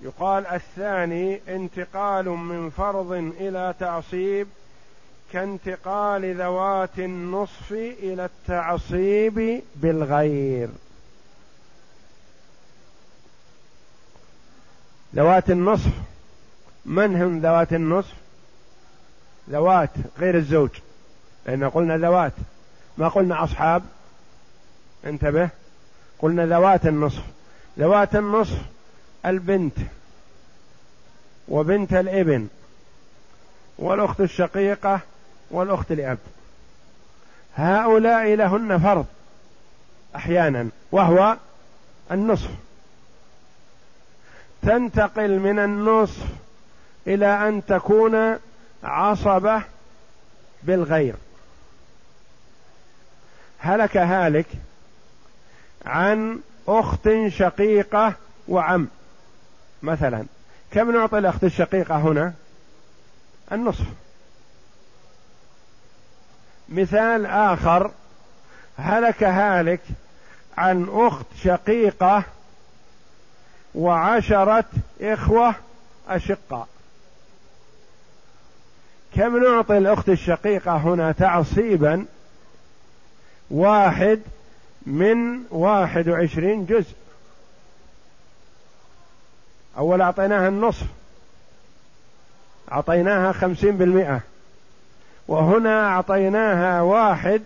يقال 0.01 0.47
الثاني 0.47 1.41
انتقال 1.49 2.29
من 2.29 2.71
فرض 2.71 3.13
إلى 3.13 3.75
تعصيب 3.81 4.49
كانتقال 5.33 6.35
ذوات 6.35 6.99
النصف 6.99 7.73
إلى 7.73 8.25
التعصيب 8.25 9.63
بالغير. 9.77 10.69
ذوات 15.15 15.51
النصف. 15.51 15.91
من 16.87 17.23
هم 17.23 17.41
ذوات 17.41 17.73
النصف؟ 17.73 18.15
ذوات 19.51 19.91
غير 20.19 20.37
الزوج. 20.37 20.71
لأن 21.47 21.71
قلنا 21.71 21.97
ذوات. 21.97 22.33
ما 22.99 23.09
قلنا 23.09 23.45
أصحاب. 23.45 23.83
انتبه. 25.07 25.49
قلنا 26.19 26.47
ذوات 26.47 26.87
النصف. 26.87 27.23
ذوات 27.79 28.17
النصف 28.17 28.59
البنت 29.27 29.79
وبنت 31.49 31.93
الابن 31.93 32.49
والأخت 33.79 34.21
الشقيقة 34.21 35.01
والأخت 35.51 35.93
لأب 35.93 36.19
هؤلاء 37.57 38.35
لهن 38.35 38.79
فرض 38.79 39.07
أحيانا 40.17 40.69
وهو 40.93 41.37
النصف. 42.11 42.51
تنتقل 44.63 45.39
من 45.39 45.59
النصف 45.59 46.25
إلى 47.07 47.49
أن 47.49 47.67
تكون 47.67 48.39
عصبة 48.83 49.63
بالغير. 50.63 51.15
هلك 53.59 53.97
هالك 53.97 54.47
عن 55.87 56.41
أخت 56.69 57.09
شقيقة 57.29 58.15
وعم. 58.49 58.89
مثلا 59.83 60.25
كم 60.71 60.91
نعطي 60.91 61.19
الأخت 61.19 61.45
الشقيقة 61.45 61.97
هنا؟ 61.97 62.33
النصف. 63.53 63.87
مثال 66.69 67.27
آخر 67.27 67.91
هلك 68.79 69.23
هالك 69.23 69.81
عن 70.57 70.89
أخت 70.91 71.27
شقيقة 71.43 72.25
وعشرة 73.79 74.65
إخوة 75.01 75.55
أشقاء. 76.09 76.69
كم 79.15 79.45
نعطي 79.45 79.79
الأخت 79.79 80.09
الشقيقة 80.09 80.77
هنا 80.77 81.13
تعصيبا؟ 81.13 82.07
واحد 83.51 84.21
من 84.87 85.43
واحد 85.51 86.09
وعشرين 86.09 86.67
جزء. 86.67 86.95
أول 89.77 90.01
أعطيناها 90.01 90.49
النصف 90.49 90.87
أعطيناها 92.73 93.33
خمسين 93.33 93.77
بالمئة. 93.77 94.21
وهنا 95.29 95.87
أعطيناها 95.87 96.83
واحد 96.83 97.43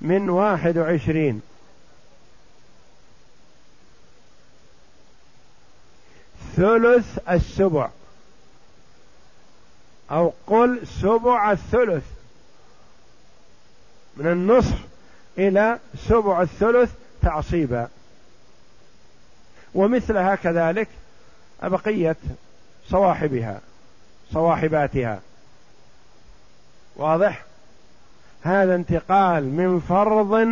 من 0.00 0.30
واحد 0.30 0.78
وعشرين. 0.78 1.42
ثلث 6.56 7.18
السبع. 7.30 7.88
أو 10.10 10.32
قل 10.46 10.86
سبع 10.86 11.52
الثلث. 11.52 12.04
من 14.16 14.26
النصف 14.26 14.78
إلى 15.38 15.78
سبع 16.08 16.42
الثلث 16.42 16.92
تعصيبا. 17.22 17.88
ومثلها 19.74 20.34
كذلك 20.34 20.88
بقية 21.62 22.16
صواحبها 22.88 23.60
صواحباتها. 24.32 25.20
واضح؟ 26.96 27.44
هذا 28.42 28.74
انتقال 28.74 29.44
من 29.44 29.80
فرض 29.80 30.48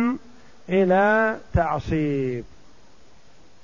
إلى 0.69 1.37
تعصيب. 1.53 2.43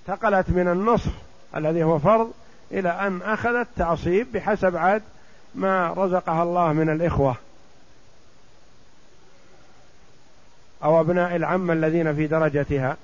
انتقلت 0.09 0.49
من 0.49 0.67
النصف 0.67 1.11
الذي 1.55 1.83
هو 1.83 1.99
فرض 1.99 2.31
إلى 2.71 2.89
أن 2.89 3.21
أخذت 3.21 3.67
تعصيب 3.77 4.31
بحسب 4.31 4.75
عاد 4.75 5.01
ما 5.55 5.93
رزقها 5.97 6.43
الله 6.43 6.73
من 6.73 6.89
الإخوة. 6.89 7.35
أو 10.83 11.01
أبناء 11.01 11.35
العم 11.35 11.71
الذين 11.71 12.15
في 12.15 12.27
درجتها. 12.27 12.97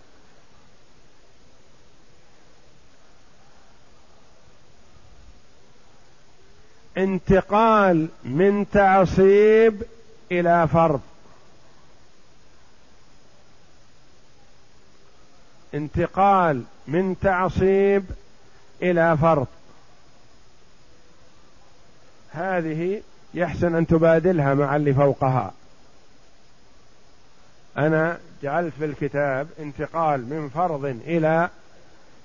انتقال 6.97 8.07
من 8.23 8.65
تعصيب 8.71 9.83
إلى 10.31 10.67
فرض. 10.67 11.01
انتقال 15.73 16.63
من 16.87 17.15
تعصيب 17.21 18.05
إلى 18.81 19.17
فرض 19.17 19.47
هذه 22.31 23.01
يحسن 23.33 23.75
أن 23.75 23.87
تبادلها 23.87 24.53
مع 24.53 24.75
اللي 24.75 24.93
فوقها. 24.93 25.53
أنا 27.77 28.19
جعلت 28.43 28.73
في 28.79 28.85
الكتاب 28.85 29.47
انتقال 29.59 30.29
من 30.29 30.49
فرض 30.49 30.85
إلى 30.85 31.49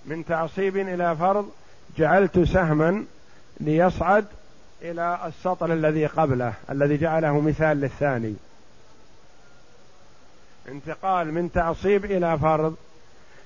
من 0.06 0.24
تعصيب 0.24 0.76
إلى 0.76 1.16
فرض 1.16 1.50
جعلت 1.98 2.38
سهما 2.38 3.04
ليصعد 3.60 4.24
إلى 4.82 5.18
السطر 5.26 5.72
الذي 5.72 6.06
قبله 6.06 6.54
الذي 6.70 6.96
جعله 6.96 7.40
مثال 7.40 7.80
للثاني. 7.80 8.34
انتقال 10.68 11.34
من 11.34 11.52
تعصيب 11.52 12.04
إلى 12.04 12.38
فرض 12.38 12.76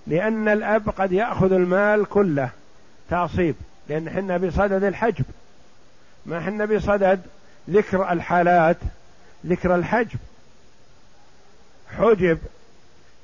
لأن 0.06 0.48
الأب 0.48 0.88
قد 0.88 1.12
يأخذ 1.12 1.52
المال 1.52 2.04
كله. 2.04 2.50
تعصيب 3.10 3.54
لأن 3.88 4.10
حنا 4.10 4.36
بصدد 4.36 4.84
الحجب. 4.84 5.24
ما 6.26 6.40
حنا 6.40 6.64
بصدد 6.64 7.20
ذكر 7.70 8.12
الحالات 8.12 8.76
ذكر 9.46 9.74
الحجب. 9.74 10.18
حجب 11.98 12.38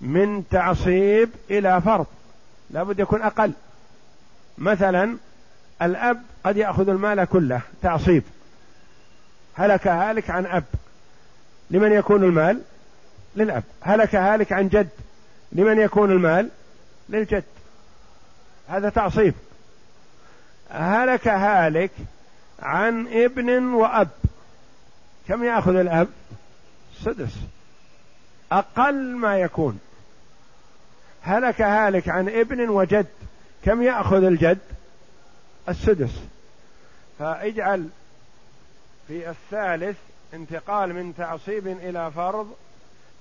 من 0.01 0.49
تعصيب 0.51 1.31
إلى 1.51 1.81
فرض 1.81 2.07
لابد 2.71 3.01
يكون 3.01 3.23
أقل. 3.23 3.53
مثلا 4.59 5.17
الأب 5.83 6.23
قد 6.45 6.57
يأخذ 6.57 6.89
المال 6.89 7.25
كله 7.25 7.61
تعصيب. 7.83 8.23
هلك 9.55 9.87
هالك 9.87 10.31
عن 10.31 10.47
أب. 10.47 10.65
لمن 11.71 11.93
يكون 11.93 12.25
المال؟ 12.25 12.63
للأب. 13.37 13.63
هلك 13.81 14.15
هالك 14.15 14.53
عن 14.53 14.69
جد. 14.69 14.89
لمن 15.53 15.79
يكون 15.79 16.11
المال؟ 16.11 16.49
للجد. 17.09 17.45
هذا 18.69 18.89
تعصيب. 18.89 19.35
هلك 20.71 21.29
هالك 21.29 21.91
عن 22.63 23.07
ابن 23.09 23.65
وأب. 23.75 24.09
كم 25.29 25.45
يأخذ 25.45 25.75
الأب؟ 25.75 26.09
سدس. 27.05 27.37
أقل 28.53 29.17
ما 29.17 29.39
يكون. 29.39 29.81
هلك 31.23 31.61
هالك 31.61 32.09
عن 32.09 32.29
ابن 32.29 32.69
وجد. 32.69 33.07
كم 33.65 33.83
يأخذ 33.83 34.25
الجد؟ 34.25 34.59
السدس. 35.69 36.21
فاجعل 37.19 37.89
في 39.09 39.31
الثالث 39.31 39.97
انتقال 40.35 40.95
من 40.95 41.15
تعصيب 41.17 41.67
إلى 41.67 42.11
فرض 42.11 42.55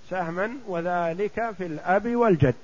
سهما 0.09 0.51
وذلك 0.67 1.51
في 1.57 1.65
الأب 1.65 2.15
والجد. 2.15 2.55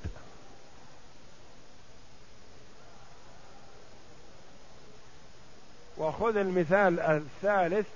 وخذ 5.97 6.38
المثال 6.38 6.99
الثالث 6.99 7.88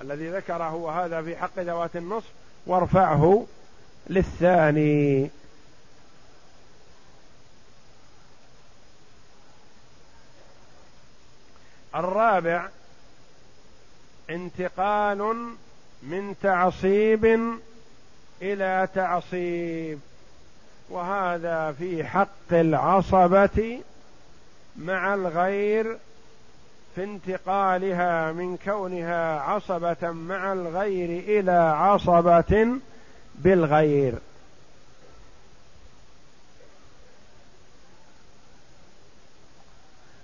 الذي 0.00 0.28
ذكره 0.28 0.74
وهذا 0.74 1.22
في 1.22 1.36
حق 1.36 1.58
ذوات 1.58 1.96
النصف 1.96 2.30
وارفعه 2.66 3.46
للثاني. 4.10 5.30
الرابع 11.94 12.68
انتقال 14.30 15.46
من 16.02 16.34
تعصيب 16.42 17.24
إلى 18.42 18.88
تعصيب 18.94 20.00
وهذا 20.90 21.72
في 21.72 22.04
حق 22.04 22.52
العصبة 22.52 23.80
مع 24.76 25.14
الغير 25.14 25.98
في 26.94 27.04
انتقالها 27.04 28.32
من 28.32 28.56
كونها 28.56 29.40
عصبة 29.40 30.10
مع 30.10 30.52
الغير 30.52 31.40
إلى 31.40 31.52
عصبة 31.52 32.78
بالغير. 33.34 34.14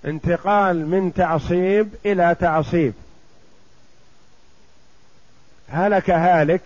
انتقال 0.04 0.86
من 0.86 1.14
تعصيب 1.14 1.94
إلى 2.06 2.36
تعصيب. 2.40 2.94
هلك 5.68 6.10
هالك 6.10 6.62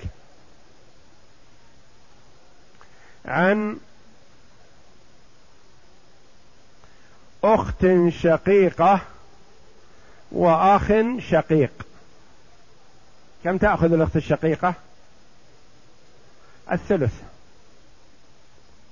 عن 3.25 3.79
أخت 7.45 7.87
شقيقة 8.09 9.01
وأخ 10.33 10.93
شقيق. 11.19 11.73
كم 13.45 13.59
تأخذ 13.59 13.93
الأخت 13.93 14.17
الشقيقة؟ 14.17 14.75
الثلث. 16.73 17.13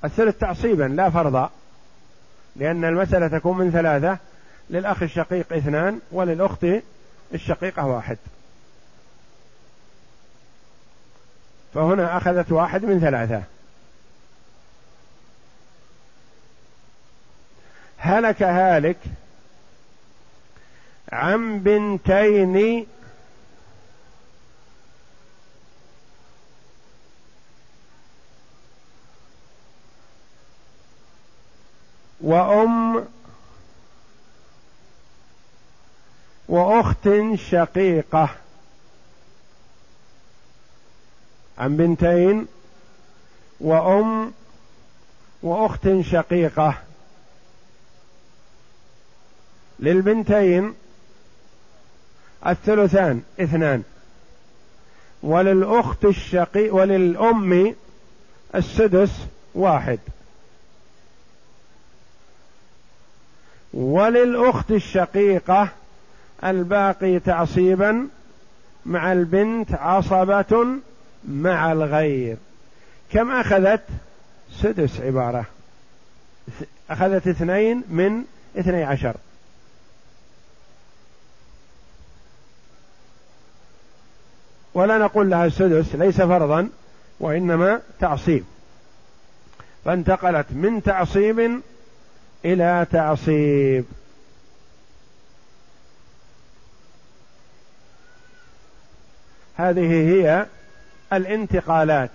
الثلث 0.05 0.38
تعصيبا 0.38 0.85
لا 0.85 1.11
فرضا. 1.11 1.51
لأن 2.57 2.85
المسألة 2.85 3.38
تكون 3.38 3.59
من 3.59 3.70
ثلاثة 3.70 4.18
للأخ 4.70 5.03
الشقيق 5.03 5.53
اثنان 5.53 6.01
وللأخت 6.12 6.66
الشقيقة 7.35 7.87
واحد. 7.87 8.18
فهنا 11.75 12.16
أخذت 12.16 12.53
واحد 12.53 12.85
من 12.85 13.01
ثلاثة. 13.01 13.42
هلك 17.99 18.42
هالك 18.42 18.96
عن 21.12 21.59
بنتين 21.59 22.87
وأم 32.21 33.09
وأخت 36.49 37.09
شقيقة. 37.35 38.29
عن 41.59 41.77
بنتين 41.77 42.47
وأم 43.61 44.33
وأخت 45.42 45.88
شقيقة. 46.01 46.83
للبنتين 49.79 50.75
الثلثان 52.46 53.22
اثنان. 53.40 53.83
وللأخت 55.22 56.05
الشقي 56.05 56.70
وللأم 56.70 57.75
السدس 58.55 59.27
واحد. 59.55 59.99
وللأخت 63.75 64.70
الشقيقة 64.70 65.68
الباقي 66.44 67.18
تعصيبا 67.18 68.09
مع 68.87 69.12
البنت 69.12 69.75
عصبة 69.75 70.66
مع 71.29 71.72
الغير. 71.72 72.37
كم 73.12 73.31
أخذت؟ 73.31 73.83
سدس 74.53 75.01
عبارة. 75.01 75.44
أخذت 76.90 77.29
اثنين 77.29 77.83
من 77.88 78.25
اثني 78.59 78.85
عشر. 78.85 79.16
ولا 84.77 84.99
نقول 84.99 85.31
لها 85.31 85.47
السدس 85.47 85.95
ليس 85.95 86.21
فرضا 86.21 86.69
وإنما 87.21 87.81
تعصيب. 88.01 88.45
فانتقلت 89.85 90.47
من 90.51 90.83
تعصيب 90.83 91.61
إلى 92.45 92.87
تعصيب. 92.93 93.85
هذه 99.57 99.91
هي 99.91 100.47
الانتقالات. 101.12 102.11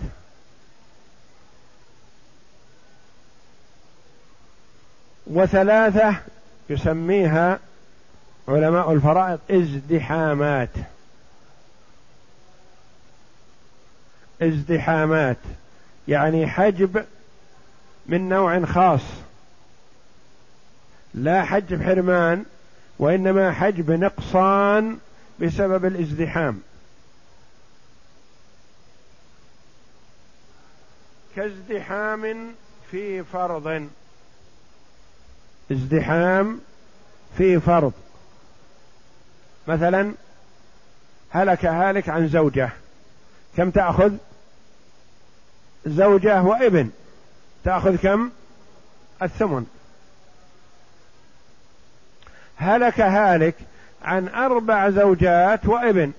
وثلاثة 5.27 6.15
يسميها 6.69 7.59
علماء 8.47 8.91
الفرائض 8.91 9.39
ازدحامات. 9.51 10.69
ازدحامات 14.41 15.37
يعني 16.07 16.47
حجب 16.47 17.05
من 18.05 18.29
نوع 18.29 18.65
خاص. 18.65 19.01
لا 21.13 21.43
حجب 21.43 21.83
حرمان 21.83 22.45
وإنما 22.99 23.51
حجب 23.51 23.91
نقصان 23.91 24.97
بسبب 25.39 25.85
الازدحام. 25.85 26.61
كازدحام 31.35 32.53
في 32.91 33.23
فرض. 33.23 33.87
ازدحام 35.71 36.59
في 37.37 37.59
فرض. 37.59 37.93
مثلا 39.67 40.13
هلك 41.29 41.65
هالك 41.65 42.09
عن 42.09 42.27
زوجة 42.27 42.69
كم 43.57 43.71
تأخذ؟ 43.71 44.13
زوجة 45.85 46.41
وابن. 46.41 46.89
تأخذ 47.63 47.95
كم؟ 47.95 48.31
الثمن. 49.21 49.65
هلك 52.55 52.99
هالك 52.99 53.55
عن 54.03 54.27
أربع 54.27 54.89
زوجات 54.89 55.65
وابن. 55.65 56.11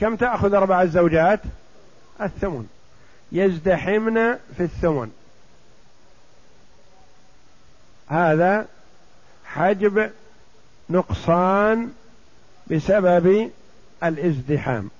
كم 0.00 0.16
تأخذ 0.16 0.54
أربع 0.54 0.82
الزوجات؟ 0.82 1.40
الثمن. 2.20 2.66
يزدحمن 3.32 4.38
في 4.56 4.60
الثمن. 4.62 5.10
هذا 8.08 8.66
حجب 9.44 10.10
نقصان 10.90 11.92
بسبب 12.66 13.50
الازدحام. 14.04 14.90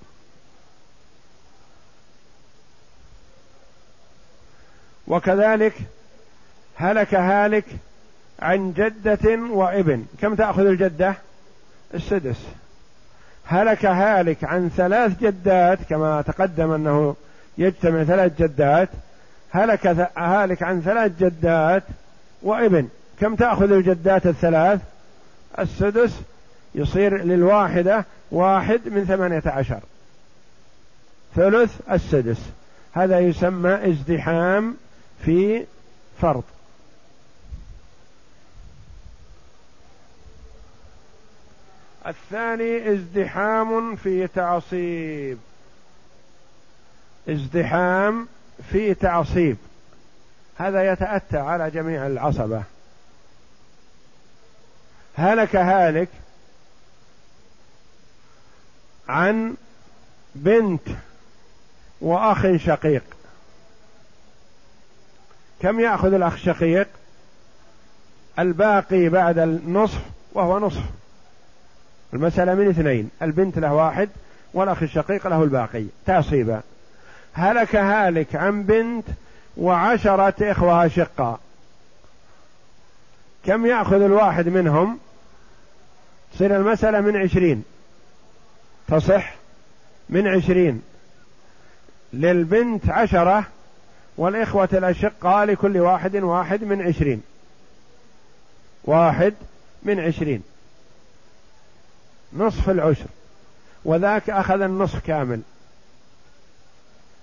وكذلك 5.11 5.73
هلك 6.77 7.14
هالك 7.14 7.64
عن 8.42 8.73
جدة 8.73 9.38
وابن. 9.51 10.05
كم 10.20 10.35
تأخذ 10.35 10.66
الجدة؟ 10.66 11.14
السدس. 11.94 12.46
هلك 13.44 13.87
هالك 13.87 14.44
عن 14.44 14.70
ثلاث 14.77 15.20
جدات 15.20 15.79
كما 15.88 16.23
تقدم 16.23 16.73
أنه 16.73 17.16
يجتمع 17.59 18.05
ثلاث 18.05 18.42
جدات. 18.42 18.88
هلك 19.51 19.87
هالك 20.16 20.62
عن 20.62 20.81
ثلاث 20.81 21.12
جدات 21.20 21.83
وابن. 22.42 22.88
كم 23.20 23.35
تأخذ 23.35 23.73
الجدات 23.73 24.27
الثلاث؟ 24.27 24.81
السدس 25.59 26.20
يصير 26.75 27.25
للواحدة 27.25 28.05
واحد 28.31 28.81
من 28.87 29.05
ثمانية 29.05 29.42
عشر. 29.46 29.81
ثلث 31.37 31.81
السدس. 31.90 32.51
هذا 32.92 33.18
يسمى 33.18 33.90
ازدحام 33.90 34.77
في 35.24 35.66
فرض. 36.20 36.44
الثاني 42.06 42.92
ازدحام 42.92 43.96
في 43.96 44.26
تعصيب. 44.26 45.38
ازدحام 47.28 48.28
في 48.70 48.94
تعصيب. 48.94 49.56
هذا 50.56 50.92
يتأتى 50.92 51.38
على 51.38 51.70
جميع 51.70 52.06
العصبة. 52.06 52.62
هلك 55.14 55.56
هالك 55.56 56.09
عن 59.09 59.54
بنت 60.35 60.88
وأخ 62.00 62.56
شقيق. 62.56 63.02
كم 65.62 65.81
يأخذ 65.81 66.12
الأخ 66.12 66.33
الشقيق 66.33 66.88
الباقي 68.38 69.09
بعد 69.09 69.38
النصف 69.38 70.01
وهو 70.33 70.59
نصف. 70.59 70.83
المسألة 72.14 72.55
من 72.55 72.68
اثنين 72.68 73.11
البنت 73.23 73.59
له 73.59 73.75
واحد 73.75 74.09
والأخ 74.55 74.83
الشقيق 74.83 75.27
له 75.27 75.42
الباقي 75.42 75.85
تعصيبا. 76.07 76.61
هلك 77.33 77.77
هالك 77.77 78.37
عن 78.37 78.62
بنت 78.62 79.05
وعشرة 79.57 80.51
إخوة 80.51 80.87
أشقاء. 80.87 81.40
كم 83.46 83.66
يأخذ 83.66 84.03
الواحد 84.03 84.49
منهم؟ 84.49 84.99
تصير 86.35 86.57
المسألة 86.57 87.01
من 87.01 87.16
عشرين. 87.16 87.64
تصح؟ 88.88 89.35
من 90.09 90.29
عشرين. 90.29 90.83
للبنت 92.12 92.90
عشرة 92.90 93.44
والإخوة 94.20 94.68
الأشقاء 94.72 95.44
لكل 95.44 95.78
واحد 95.78 96.16
واحد 96.16 96.64
من 96.64 96.83
عشرين. 96.83 97.22
واحد 98.85 99.35
من 99.83 100.00
عشرين. 100.00 100.42
نصف 102.33 102.70
العشر. 102.70 103.06
وذاك 103.85 104.30
أخذ 104.30 104.61
النصف 104.61 105.06
كامل. 105.06 105.40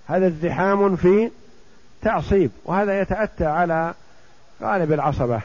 هذا 0.06 0.26
ازدحام 0.26 0.96
في 0.96 1.30
تعصيب 2.02 2.50
وهذا 2.64 3.00
يتأتى 3.00 3.46
على 3.46 3.94
غالب 4.62 4.92
العصبة. 4.92 5.40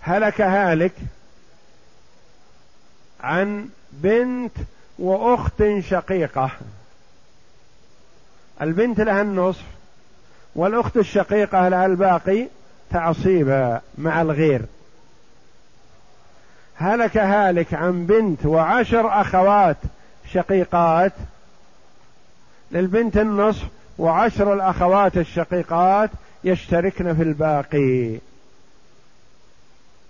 هلك 0.00 0.40
هالك 0.40 0.94
عن 3.20 3.68
بنت 3.92 4.56
وأخت 4.98 5.62
شقيقة. 5.80 6.50
البنت 8.62 9.00
لها 9.00 9.22
النصف 9.22 9.64
والأخت 10.56 10.96
الشقيقة 10.96 11.68
لها 11.68 11.86
الباقي 11.86 12.46
تعصيبا 12.90 13.80
مع 13.98 14.22
الغير. 14.22 14.62
هلك 16.76 17.16
هالك 17.16 17.74
عن 17.74 18.06
بنت 18.06 18.46
وعشر 18.46 19.20
أخوات 19.20 19.76
شقيقات 20.32 21.12
للبنت 22.70 23.16
النصف 23.16 23.66
وعشر 23.98 24.52
الأخوات 24.52 25.16
الشقيقات 25.16 26.10
يشتركن 26.44 27.14
في 27.14 27.22
الباقي. 27.22 28.18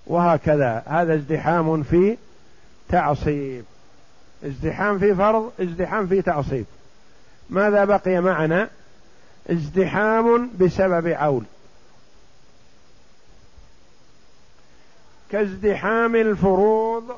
وهكذا. 0.07 0.83
هذا 0.87 1.15
ازدحام 1.15 1.83
في 1.83 2.17
تعصيب. 2.89 3.65
ازدحام 4.45 4.99
في 4.99 5.15
فرض 5.15 5.53
ازدحام 5.61 6.07
في 6.07 6.23
تعصيب. 6.23 6.65
ماذا 7.51 7.85
بقي 7.85 8.21
معنا؟ 8.21 8.69
ازدحام 9.51 10.51
بسبب 10.61 11.09
عول. 11.09 11.45
كازدحام 15.31 16.17
الفروض 16.17 17.17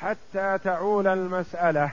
حتى 0.00 0.58
تعول 0.64 1.06
المسألة 1.06 1.90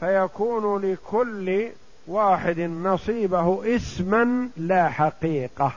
فيكون 0.00 0.82
لكل 0.92 1.68
واحد 2.06 2.60
نصيبه 2.60 3.76
اسما 3.76 4.48
لا 4.56 4.88
حقيقة. 4.88 5.72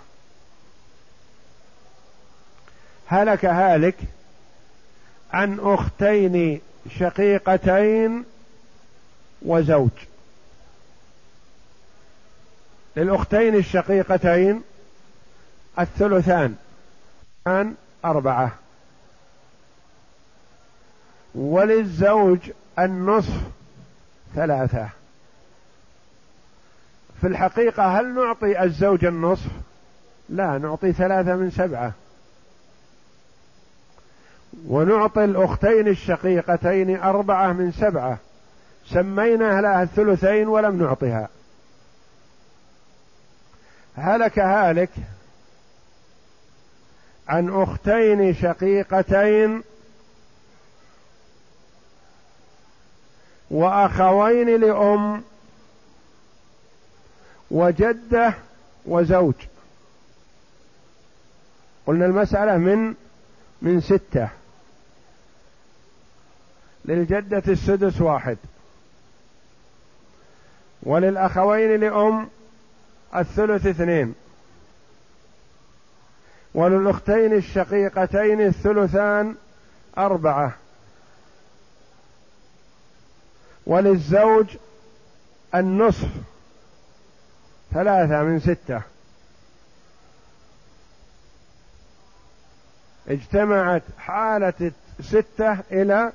هلك 3.08 3.46
هالك 3.46 3.96
عن 5.34 5.60
أختين 5.60 6.62
شقيقتين 7.00 8.24
وزوج. 9.42 9.90
للأختين 12.96 13.56
الشقيقتين 13.56 14.62
الثلثان 15.80 16.56
عن 17.48 17.76
أربعة. 18.06 18.52
وللزوج 21.36 22.40
النصف 22.80 23.42
ثلاثة. 24.36 24.90
في 27.22 27.28
الحقيقة 27.28 28.00
هل 28.00 28.16
نعطي 28.16 28.64
الزوج 28.64 29.06
النصف؟ 29.06 29.50
لا 30.30 30.58
نعطي 30.58 30.94
ثلاثة 30.94 31.36
من 31.36 31.52
سبعة. 31.52 31.92
ونعطي 34.68 35.24
الأختين 35.24 35.88
الشقيقتين 35.88 37.00
أربعة 37.00 37.54
من 37.54 37.72
سبعة. 37.72 38.18
سمينا 38.86 39.62
لها 39.62 39.84
الثلثين 39.84 40.48
ولم 40.48 40.84
نعطها. 40.84 41.30
هلك 44.00 44.40
هالك 44.40 44.90
عن 47.28 47.62
أختين 47.62 48.34
شقيقتين 48.34 49.64
وأخوين 53.52 54.62
لأم 54.62 55.24
وجدة 57.52 58.34
وزوج. 58.86 59.34
قلنا 61.88 62.06
المسألة 62.06 62.58
من 62.58 62.96
من 63.62 63.82
ستة. 63.82 64.30
للجدة 66.86 67.44
السدس 67.48 68.02
واحد. 68.02 68.38
وللأخوين 70.84 71.80
لأم 71.80 72.30
الثلث 73.16 73.68
اثنين. 73.68 74.16
وللأختين 76.54 77.34
الشقيقتين 77.34 78.42
الثلثان 78.42 79.36
أربعة. 79.98 80.56
وللزوج 83.66 84.58
النصف 85.56 86.10
ثلاثة 87.74 88.24
من 88.24 88.40
ستة. 88.40 88.82
اجتمعت 93.08 93.84
حالة 93.98 94.72
ستة 95.02 95.58
إلى 95.72 96.12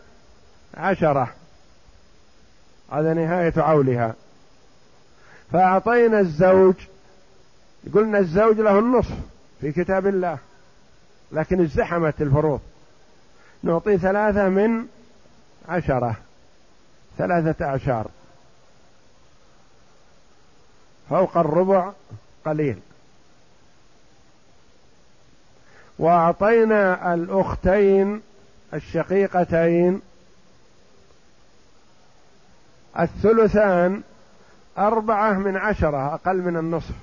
عشرة. 0.75 1.35
هذا 2.93 3.15
نهاية 3.15 3.53
عولها. 3.57 4.15
فأعطينا 5.55 6.21
الزوج 6.21 6.75
قلنا 7.95 8.19
الزوج 8.19 8.61
له 8.61 8.79
النصف 8.79 9.15
في 9.61 9.73
كتاب 9.73 10.07
الله 10.07 10.39
لكن 11.33 11.61
ازدحمت 11.61 12.23
الفروض. 12.23 12.61
نعطي 13.63 13.99
ثلاثة 13.99 14.49
من 14.49 14.87
عشرة 15.69 16.17
ثلاثة 17.19 17.65
أعشار 17.65 18.11
فوق 21.11 21.37
الربع 21.37 21.93
قليل. 22.45 22.79
وأعطينا 25.99 27.15
الأختين 27.15 28.23
الشقيقتين 28.75 30.03
الثلثان 33.01 34.03
أربعة 34.79 35.33
من 35.33 35.57
عشرة 35.57 36.15
أقل 36.15 36.37
من 36.37 36.57
النصف. 36.57 36.95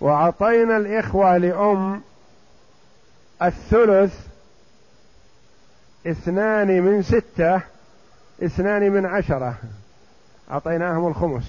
وأعطينا 0.00 0.76
الإخوة 0.76 1.36
لأم 1.36 2.02
الثلث 3.42 4.26
اثنان 6.06 6.82
من 6.82 7.02
ستة 7.02 7.60
اثنان 8.42 8.92
من 8.92 9.06
عشرة. 9.06 9.54
أعطيناهم 10.50 11.06
الخمس. 11.06 11.44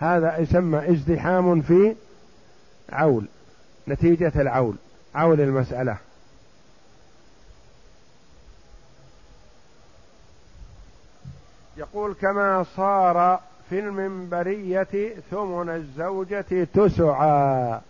هذا 0.00 0.38
يسمى 0.38 0.90
ازدحام 0.92 1.62
في 1.62 1.96
عول 2.92 3.26
نتيجة 3.88 4.32
العول 4.36 4.74
عول 5.14 5.40
المسألة. 5.40 5.96
يقول 11.76 12.14
كما 12.14 12.64
صار 12.76 13.40
في 13.70 13.78
المنبرية 13.78 15.14
ثمن 15.30 15.68
الزوجة 15.68 16.66
تسعى 16.74 17.80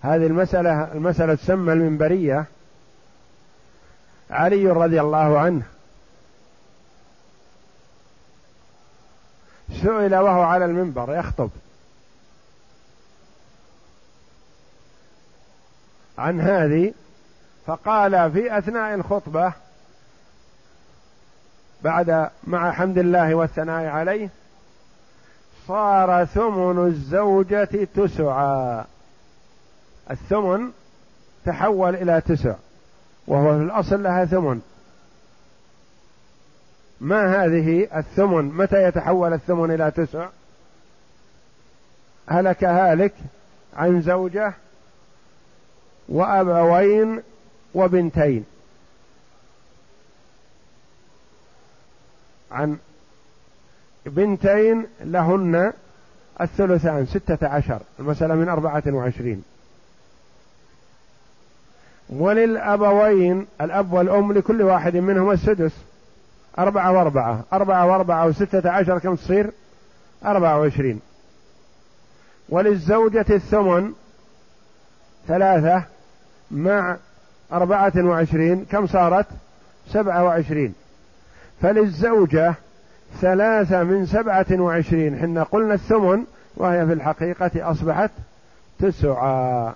هذه 0.00 0.26
المسألة 0.26 0.92
المسألة 0.92 1.34
تسمى 1.34 1.72
المنبرية. 1.72 2.44
علي 4.30 4.66
رضي 4.66 5.00
الله 5.00 5.38
عنه 5.38 5.62
سئل 9.82 10.14
وهو 10.14 10.42
على 10.42 10.64
المنبر 10.64 11.18
يخطب. 11.18 11.50
عن 16.18 16.40
هذه 16.40 16.94
فقال 17.66 18.32
في 18.32 18.58
أثناء 18.58 18.94
الخطبة 18.94 19.52
بعد 21.84 22.30
مع 22.44 22.72
حمد 22.72 22.98
الله 22.98 23.34
والثناء 23.34 23.86
عليه 23.86 24.28
صار 25.68 26.24
ثمن 26.24 26.86
الزوجة 26.86 27.88
تسعا. 27.94 28.84
الثمن 30.10 30.70
تحول 31.44 31.94
إلى 31.94 32.20
تسع 32.20 32.54
وهو 33.26 33.58
في 33.58 33.64
الأصل 33.64 34.02
لها 34.02 34.24
ثمن. 34.24 34.60
ما 37.00 37.44
هذه 37.44 37.88
الثمن؟ 37.96 38.44
متى 38.44 38.82
يتحول 38.82 39.32
الثمن 39.32 39.70
إلى 39.70 39.90
تسع؟ 39.90 40.28
هلك 42.26 42.64
هالك 42.64 43.14
عن 43.76 44.00
زوجة 44.00 44.52
وأبوين 46.08 47.22
وبنتين. 47.74 48.44
عن 52.52 52.76
بنتين 54.06 54.86
لهن 55.00 55.72
الثلثان 56.40 57.06
ستة 57.06 57.48
عشر 57.48 57.80
المسألة 58.00 58.34
من 58.34 58.48
أربعة 58.48 58.82
وعشرين. 58.86 59.42
وللأبوين 62.10 63.46
الأب 63.60 63.92
والأم 63.92 64.32
لكل 64.32 64.62
واحد 64.62 64.96
منهما 64.96 65.32
السدس 65.32 65.72
أربعة 66.58 66.92
وأربعة 66.92 67.44
أربعة 67.52 67.86
وأربعة 67.86 68.26
وستة 68.26 68.70
عشر 68.70 68.98
كم 68.98 69.14
تصير؟ 69.14 69.50
أربعة 70.24 70.60
وعشرين. 70.60 71.00
وللزوجة 72.48 73.26
الثمن 73.30 73.92
ثلاثة 75.28 75.84
مع 76.50 76.96
أربعة 77.52 77.92
وعشرين 77.96 78.64
كم 78.64 78.86
صارت؟ 78.86 79.26
سبعة 79.88 80.24
وعشرين. 80.24 80.74
فللزوجة 81.62 82.54
ثلاثة 83.20 83.82
من 83.82 84.06
سبعة 84.06 84.46
وعشرين. 84.50 85.18
حنا 85.18 85.42
قلنا 85.42 85.74
الثمن 85.74 86.24
وهي 86.56 86.86
في 86.86 86.92
الحقيقة 86.92 87.70
أصبحت 87.70 88.10
تسعة 88.78 89.74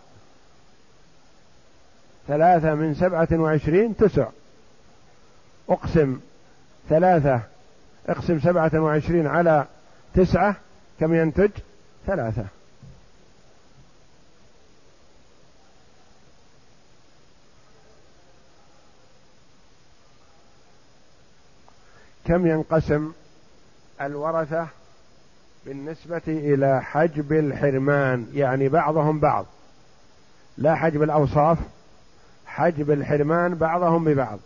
ثلاثة 2.28 2.74
من 2.74 2.94
سبعة 2.94 3.28
وعشرين 3.32 3.96
تسع. 3.96 4.26
أقسم 5.68 6.20
ثلاثة 6.88 7.40
أقسم 8.08 8.40
سبعة 8.40 8.70
وعشرين 8.74 9.26
على 9.26 9.64
تسعة 10.14 10.56
كم 11.00 11.14
ينتج؟ 11.14 11.50
ثلاثة. 12.06 12.44
كم 22.26 22.46
ينقسم 22.46 23.12
الورثة 24.00 24.66
بالنسبة 25.66 26.22
إلى 26.26 26.82
حجب 26.82 27.32
الحرمان؟ 27.32 28.26
يعني 28.34 28.68
بعضهم 28.68 29.20
بعض. 29.20 29.46
لا 30.58 30.74
حجب 30.74 31.02
الأوصاف 31.02 31.58
حجب 32.46 32.90
الحرمان 32.90 33.54
بعضهم 33.54 34.04
ببعض. 34.04 34.38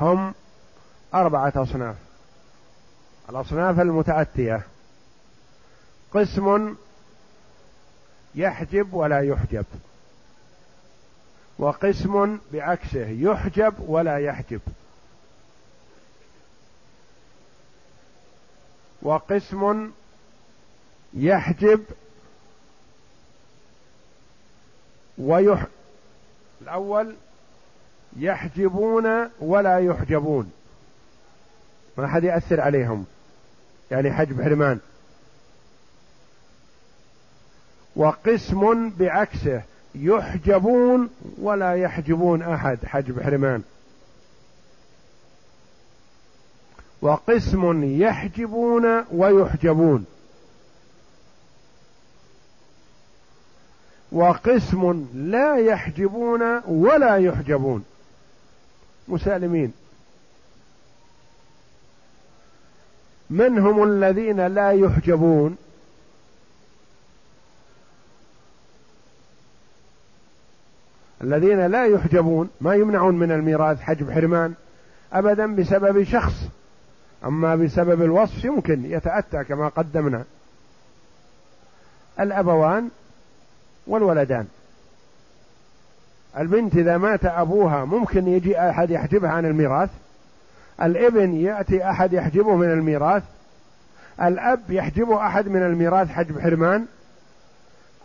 هم 0.00 0.34
أربعة 1.14 1.52
أصناف. 1.56 1.96
الأصناف 3.30 3.80
المتأتية 3.80 4.62
قسم 6.14 6.74
يحجب 8.34 8.94
ولا 8.94 9.20
يحجب. 9.20 9.64
وقسم 11.58 12.38
بعكسه 12.52 13.06
يحجب 13.08 13.74
ولا 13.78 14.18
يحجب. 14.18 14.60
وقسم 19.02 19.90
يحجب 21.14 21.84
ويح 25.18 25.66
الأول 26.62 27.14
يحجبون 28.16 29.28
ولا 29.40 29.78
يحجبون. 29.78 30.52
ما 31.98 32.04
أحد 32.04 32.24
يأثر 32.24 32.60
عليهم. 32.60 33.06
يعني 33.90 34.12
حجب 34.12 34.42
حرمان. 34.42 34.78
وقسم 37.96 38.90
بعكسه 38.90 39.62
يحجبون 39.94 41.10
ولا 41.38 41.74
يحجبون 41.74 42.42
أحد 42.42 42.78
حجب 42.84 43.22
حرمان. 43.22 43.62
وقسم 47.02 47.84
يحجبون 47.84 49.04
ويحجبون. 49.12 50.06
وقسم 54.12 55.06
لا 55.14 55.56
يحجبون 55.56 56.60
ولا 56.66 57.16
يحجبون. 57.16 57.84
مسالمين. 59.08 59.72
من 63.30 63.58
هم 63.58 63.82
الذين 63.82 64.46
لا 64.46 64.70
يحجبون؟ 64.70 65.56
الذين 71.22 71.66
لا 71.66 71.86
يحجبون 71.86 72.50
ما 72.60 72.74
يمنعون 72.74 73.18
من 73.18 73.32
الميراث 73.32 73.80
حجب 73.80 74.10
حرمان 74.10 74.54
ابدا 75.12 75.54
بسبب 75.56 76.04
شخص. 76.04 76.48
أما 77.24 77.56
بسبب 77.56 78.02
الوصف 78.02 78.44
يمكن 78.44 78.84
يتأتى 78.84 79.44
كما 79.44 79.68
قدمنا. 79.68 80.24
الأبوان 82.20 82.88
والولدان. 83.86 84.46
البنت 86.38 86.76
إذا 86.76 86.98
مات 86.98 87.24
أبوها 87.24 87.84
ممكن 87.84 88.28
يجي 88.28 88.60
أحد 88.60 88.90
يحجبها 88.90 89.30
عن 89.30 89.44
الميراث. 89.46 89.90
الابن 90.82 91.34
يأتي 91.34 91.90
أحد 91.90 92.12
يحجبه 92.12 92.56
من 92.56 92.72
الميراث. 92.72 93.22
الأب 94.22 94.60
يحجبه 94.68 95.26
أحد 95.26 95.48
من 95.48 95.62
الميراث 95.62 96.08
حجب 96.08 96.40
حرمان. 96.40 96.86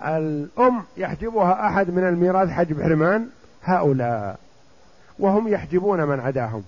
الأم 0.05 0.83
يحجبها 0.97 1.67
أحد 1.67 1.89
من 1.89 2.07
الميراث 2.07 2.49
حجب 2.49 2.83
حرمان. 2.83 3.27
هؤلاء. 3.63 4.39
وهم 5.19 5.47
يحجبون 5.47 6.03
من 6.03 6.19
عداهم. 6.19 6.63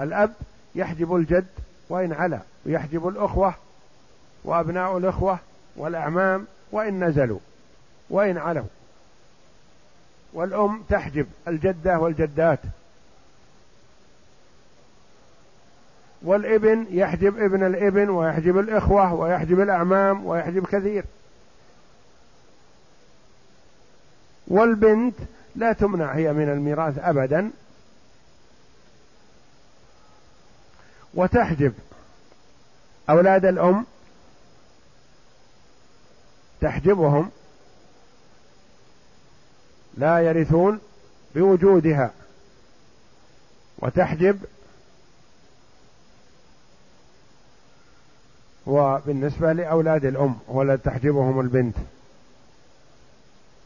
الأب 0.00 0.32
يحجب 0.74 1.16
الجد 1.16 1.46
وإن 1.88 2.12
علا 2.12 2.40
ويحجب 2.66 3.08
الأخوة 3.08 3.54
وأبناء 4.44 4.98
الأخوة 4.98 5.38
والأعمام 5.76 6.46
وإن 6.72 7.04
نزلوا 7.04 7.38
وإن 8.10 8.38
علوا. 8.38 8.64
والأم 10.32 10.82
تحجب 10.88 11.26
الجدة 11.48 11.98
والجدات. 11.98 12.58
والابن 16.22 16.86
يحجب 16.90 17.38
ابن 17.38 17.66
الابن 17.66 18.08
ويحجب 18.08 18.58
الإخوة 18.58 19.14
ويحجب 19.14 19.60
الأعمام 19.60 20.26
ويحجب 20.26 20.66
كثير. 20.66 21.04
والبنت 24.48 25.14
لا 25.56 25.72
تمنع 25.72 26.12
هي 26.12 26.32
من 26.32 26.48
الميراث 26.48 26.98
أبدا. 26.98 27.50
وتحجب. 31.14 31.74
أولاد 33.10 33.44
الأم 33.44 33.86
تحجبهم 36.60 37.30
لا 39.96 40.18
يرثون 40.18 40.80
بوجودها 41.34 42.10
وتحجب 43.78 44.38
وبالنسبة 48.66 49.52
لأولاد 49.52 50.04
الأم 50.04 50.38
ولا 50.48 50.76
تحجبهم 50.76 51.40
البنت 51.40 51.76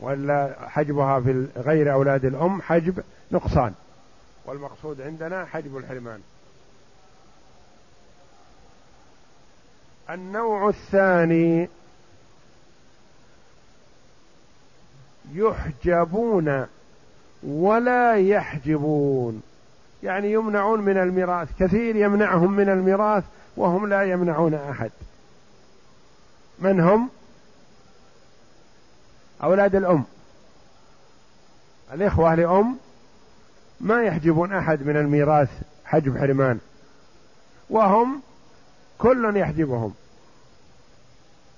ولا 0.00 0.68
حجبها 0.68 1.20
في 1.20 1.46
غير 1.56 1.92
أولاد 1.92 2.24
الأم 2.24 2.62
حجب 2.62 3.04
نقصان. 3.32 3.74
والمقصود 4.44 5.00
عندنا 5.00 5.44
حجب 5.44 5.76
الحرمان. 5.76 6.20
النوع 10.12 10.68
الثاني 10.68 11.68
يحجبون 15.32 16.66
ولا 17.42 18.14
يحجبون 18.14 19.42
يعني 20.02 20.32
يمنعون 20.32 20.80
من 20.80 20.98
الميراث 20.98 21.48
كثير 21.58 21.96
يمنعهم 21.96 22.52
من 22.52 22.68
الميراث 22.68 23.24
وهم 23.56 23.86
لا 23.86 24.02
يمنعون 24.02 24.54
أحد. 24.54 24.90
من 26.58 26.80
هم؟ 26.80 27.08
أولاد 29.42 29.74
الأم. 29.74 30.04
الإخوة 31.92 32.34
لأم 32.34 32.76
ما 33.80 34.02
يحجبون 34.02 34.52
أحد 34.52 34.82
من 34.82 34.96
الميراث 34.96 35.50
حجب 35.84 36.18
حرمان. 36.18 36.58
وهم 37.70 38.22
كل 38.98 39.36
يحجبهم. 39.36 39.94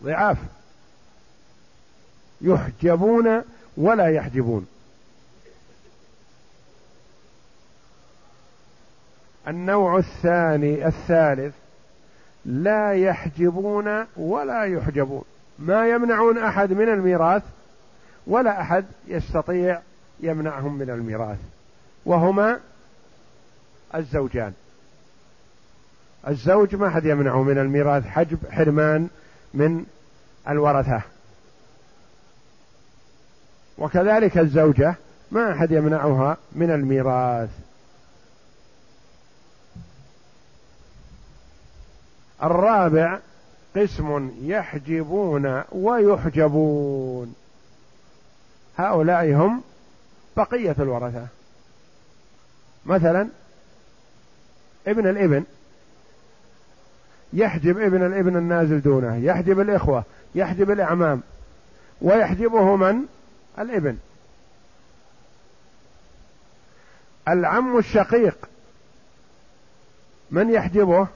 ضعاف. 0.02 0.38
يحجبون 2.40 3.42
ولا 3.76 4.08
يحجبون. 4.08 4.66
النوع 9.48 9.98
الثاني 9.98 10.86
الثالث 10.86 11.54
لا 12.44 12.92
يحجبون 12.92 14.06
ولا 14.16 14.64
يحجبون. 14.64 15.24
ما 15.58 15.88
يمنعون 15.88 16.38
أحد 16.38 16.72
من 16.72 16.88
الميراث 16.88 17.42
ولا 18.26 18.60
أحد 18.60 18.84
يستطيع 19.06 19.80
يمنعهم 20.20 20.78
من 20.78 20.90
الميراث. 20.90 21.38
وهما 22.06 22.60
الزوجان. 23.94 24.52
الزوج 26.28 26.74
ما 26.74 26.90
حد 26.90 27.04
يمنعه 27.04 27.42
من 27.42 27.58
الميراث 27.58 28.06
حجب 28.06 28.38
حرمان 28.50 29.08
من 29.54 29.86
الورثة. 30.48 31.02
وكذلك 33.78 34.38
الزوجة 34.38 34.94
ما 35.30 35.52
أحد 35.52 35.70
يمنعها 35.70 36.36
من 36.52 36.70
الميراث. 36.70 37.50
الرابع 42.42 43.18
قسم 43.76 44.32
يحجبون 44.42 45.62
ويحجبون. 45.72 47.34
هؤلاء 48.76 49.32
هم 49.32 49.62
بقية 50.36 50.76
الورثة. 50.78 51.26
مثلا 52.86 53.28
ابن 54.86 55.08
الإبن. 55.08 55.44
يحجب 57.34 57.78
ابن 57.78 58.06
الابن 58.06 58.36
النازل 58.36 58.80
دونه 58.80 59.16
يحجب 59.16 59.60
الإخوة 59.60 60.04
يحجب 60.34 60.70
الأعمام 60.70 61.20
ويحجبه 62.02 62.76
من؟ 62.76 62.96
الابن. 63.58 63.96
العم 67.28 67.78
الشقيق 67.78 68.36
من 70.30 70.50
يحجبه؟ 70.50 71.06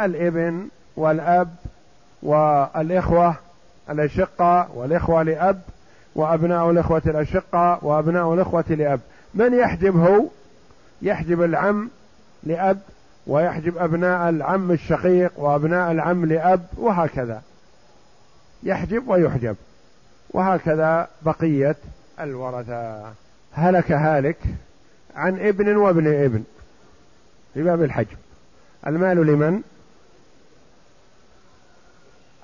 الابن 0.00 0.68
والأب 0.96 1.54
والإخوة 2.22 3.36
الأشقة 3.90 4.68
والإخوة 4.74 5.22
لأب 5.22 5.62
وأبناء 6.14 6.70
الإخوة 6.70 7.02
الأشقة 7.06 7.84
وأبناء 7.84 8.34
الإخوة 8.34 8.64
لأب. 8.68 9.00
من 9.34 9.54
يحجبه؟ 9.54 10.30
يحجب 11.02 11.42
العم 11.42 11.90
لأب 12.42 12.80
ويحجب 13.28 13.78
أبناء 13.78 14.28
العم 14.28 14.70
الشقيق 14.70 15.32
وأبناء 15.36 15.92
العم 15.92 16.24
لأب 16.24 16.66
وهكذا. 16.76 17.42
يحجب 18.62 19.08
ويحجب. 19.08 19.56
وهكذا 20.30 21.08
بقية 21.22 21.76
الورثة. 22.20 23.12
هلك 23.52 23.92
هالك 23.92 24.38
عن 25.14 25.40
ابن 25.40 25.76
وابن 25.76 26.06
ابن 26.06 26.44
في 27.54 27.62
باب 27.62 27.82
الحجب. 27.82 28.16
المال 28.86 29.26
لمن؟ 29.26 29.62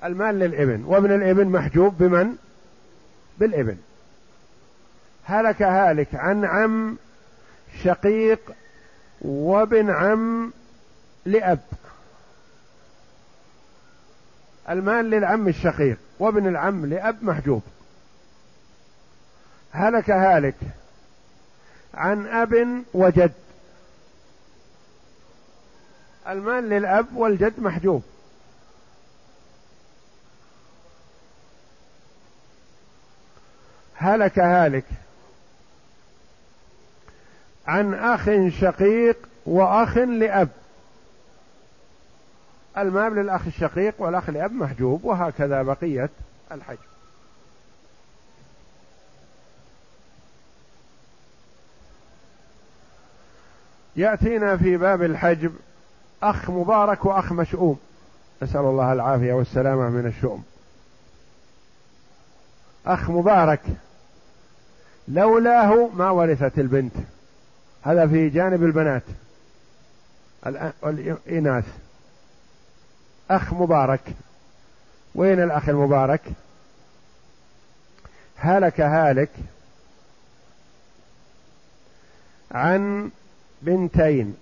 المال 0.03 0.39
للابن. 0.39 0.83
وابن 0.83 1.15
الابن 1.15 1.47
محجوب 1.47 1.97
بمن؟ 1.97 2.35
بالابن. 3.37 3.77
هلك 5.25 5.61
هالك 5.61 6.15
عن 6.15 6.45
عم 6.45 6.97
شقيق 7.83 8.39
وابن 9.21 9.89
عم 9.89 10.51
لأب. 11.25 11.59
المال 14.69 15.09
للعم 15.09 15.47
الشقيق 15.47 15.97
وابن 16.19 16.47
العم 16.47 16.85
لأب 16.85 17.23
محجوب. 17.23 17.61
هلك 19.71 20.09
هالك 20.09 20.55
عن 21.93 22.27
أب 22.27 22.83
وجد. 22.93 23.31
المال 26.27 26.69
للأب 26.69 27.15
والجد 27.15 27.59
محجوب. 27.59 28.03
هلك 33.95 34.39
هالك 34.39 34.85
عن 37.67 37.93
أخ 37.93 38.29
شقيق 38.61 39.17
وأخ 39.45 39.97
لأب. 39.97 40.49
المال 42.77 43.15
للأخ 43.15 43.41
الشقيق 43.47 43.93
والأخ 43.97 44.29
لأب 44.29 44.51
محجوب 44.51 45.03
وهكذا 45.03 45.61
بقية 45.61 46.09
الحج. 46.51 46.77
يأتينا 53.95 54.57
في 54.57 54.77
باب 54.77 55.03
الحجب 55.03 55.55
أخ 56.23 56.49
مبارك 56.49 57.05
وأخ 57.05 57.31
مشؤوم. 57.31 57.79
نسأل 58.41 58.59
الله 58.61 58.93
العافية 58.93 59.33
والسلامة 59.33 59.89
من 59.89 60.05
الشؤم. 60.05 60.43
أخ 62.85 63.09
مبارك 63.09 63.61
لولاه 65.07 65.89
ما 65.93 66.09
ورثت 66.09 66.59
البنت. 66.59 66.93
هذا 67.83 68.07
في 68.07 68.29
جانب 68.29 68.63
البنات. 68.63 69.03
الإناث 70.85 71.65
أخ 73.31 73.53
مبارك. 73.53 74.13
وين 75.15 75.43
الأخ 75.43 75.69
المبارك؟ 75.69 76.21
هلك 78.35 78.81
هالك 78.81 79.29
عن 82.51 83.11
بنتين. 83.61 84.37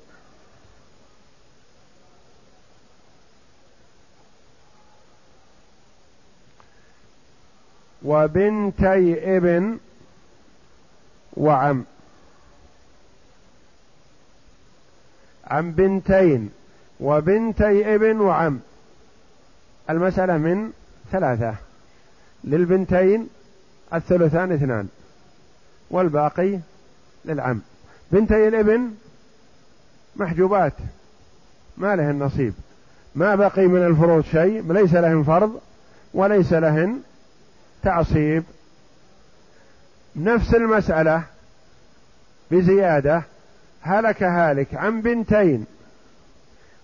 وبنتي 8.03 9.37
ابن 9.37 9.77
وعم. 11.37 11.85
عن 15.47 15.71
بنتين. 15.71 16.51
وبنتي 16.99 17.95
ابن 17.95 18.19
وعم. 18.19 18.59
المسألة 19.89 20.37
من 20.37 20.71
ثلاثة. 21.11 21.55
للبنتين 22.43 23.29
الثلثان 23.93 24.51
اثنان 24.51 24.87
والباقي 25.89 26.59
للعم. 27.25 27.61
بنتي 28.11 28.47
الابن 28.47 28.91
محجوبات 30.15 30.73
ما 31.77 31.95
لهن 31.95 32.19
نصيب. 32.19 32.53
ما 33.15 33.35
بقي 33.35 33.67
من 33.67 33.85
الفروض 33.85 34.23
شيء 34.23 34.73
ليس 34.73 34.93
لهن 34.93 35.23
فرض 35.23 35.61
وليس 36.13 36.53
لهن 36.53 36.99
تعصيب. 37.83 38.43
نفس 40.15 40.55
المسألة 40.55 41.23
بزيادة 42.51 43.23
هلك 43.81 44.23
هالك 44.23 44.75
عن 44.75 45.01
بنتين. 45.01 45.65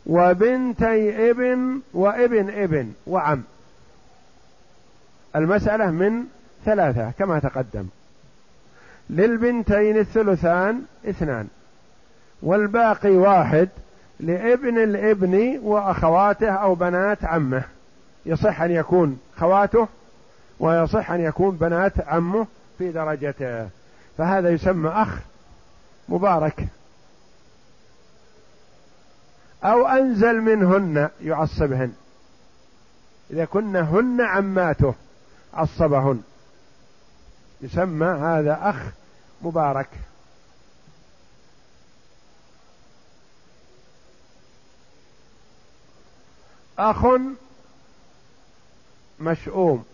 وبنتي 0.06 1.30
ابن 1.32 1.82
وابن 1.94 2.50
ابن 2.50 2.92
وعم. 3.08 3.44
المسألة 5.36 5.92
من 5.92 6.24
ثلاثة 6.66 7.12
كما 7.20 7.40
تقدم. 7.40 7.88
للبنتين 9.10 9.98
الثلثان 9.98 10.82
اثنان 11.10 11.48
والباقي 12.42 13.12
واحد 13.12 13.70
لابن 14.20 14.84
الابن 14.84 15.60
وأخواته 15.64 16.50
أو 16.50 16.76
بنات 16.76 17.26
عمه. 17.26 17.64
يصح 18.26 18.62
أن 18.62 18.72
يكون 18.72 19.20
خواته 19.38 19.88
ويصح 20.60 21.12
أن 21.12 21.22
يكون 21.22 21.56
بنات 21.56 21.94
عمه 22.08 22.48
في 22.78 22.92
درجته. 22.92 23.68
فهذا 24.18 24.50
يسمى 24.50 24.90
أخ 24.90 25.20
مبارك. 26.10 26.68
أو 29.64 29.88
أنزل 29.88 30.42
منهن 30.42 31.10
يعصبهن. 31.22 31.94
إذا 33.32 33.46
كن 33.46 33.76
هن 33.76 34.22
عماته 34.22 34.94
عصبهن. 35.54 36.22
يسمى 37.62 38.08
هذا 38.08 38.60
أخ 38.62 38.76
مبارك. 39.42 39.90
أخ 46.80 47.06
مشؤوم. 49.20 49.86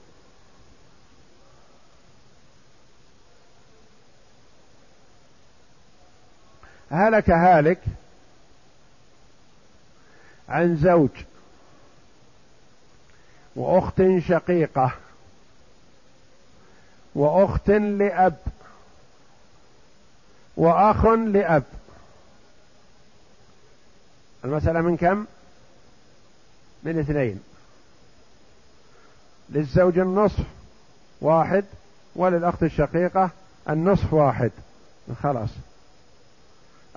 هلك 6.91 7.29
هالك 7.29 7.81
عن 10.49 10.77
زوج 10.77 11.09
وأخت 13.55 14.01
شقيقة 14.27 14.91
وأخت 17.15 17.69
لأب 17.69 18.37
وأخ 20.57 21.05
لأب. 21.05 21.63
المسألة 24.45 24.81
من 24.81 24.97
كم؟ 24.97 25.25
من 26.83 26.99
اثنين. 26.99 27.43
للزوج 29.49 29.99
النصف 29.99 30.43
واحد 31.21 31.65
وللأخت 32.15 32.63
الشقيقة 32.63 33.29
النصف 33.69 34.13
واحد. 34.13 34.51
خلاص. 35.23 35.49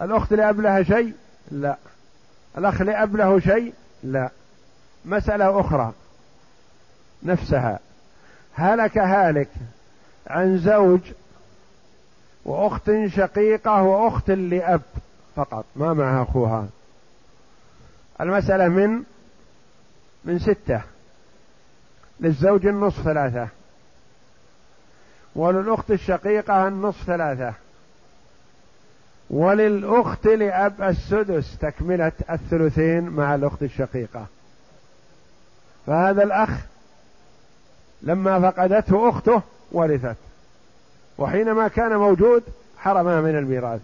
الأخت 0.03 0.33
لأب 0.33 0.61
لها 0.61 0.83
شيء؟ 0.83 1.13
لا. 1.51 1.77
الأخ 2.59 2.83
لأب 2.83 3.17
له 3.17 3.41
شيء؟ 3.41 3.75
لا. 4.03 4.31
مسألة 5.05 5.61
أخرى. 5.61 5.93
نفسها. 7.23 7.79
هلك 8.55 8.99
هالك 8.99 9.49
عن 10.27 10.59
زوج 10.59 11.01
وأخت 12.45 12.91
شقيقة 13.07 13.83
وأخت 13.83 14.31
لأب 14.31 14.83
فقط 15.37 15.65
ما 15.77 15.93
معها 15.93 16.23
أخوها. 16.23 16.69
المسألة 18.21 18.69
من 18.69 19.03
من 20.25 20.39
ستة. 20.39 20.83
للزوج 22.21 22.67
النصف 22.67 23.03
ثلاثة. 23.03 23.49
وللأخت 25.37 25.91
الشقيقة 25.91 26.69
النصف 26.69 27.05
ثلاثة. 27.05 27.55
وللأخت 29.31 30.27
لأب 30.27 30.83
السدس 30.83 31.59
تكملة 31.59 32.13
الثلثين 32.31 33.09
مع 33.09 33.35
الأخت 33.35 33.63
الشقيقة. 33.63 34.27
فهذا 35.87 36.23
الأخ 36.23 36.51
لما 38.03 38.51
فقدته 38.51 39.09
أخته 39.09 39.43
ورثت. 39.73 40.17
وحينما 41.19 41.69
كان 41.69 41.97
موجود 41.97 42.43
حرمها 42.79 43.21
من 43.21 43.39
الميراث. 43.39 43.81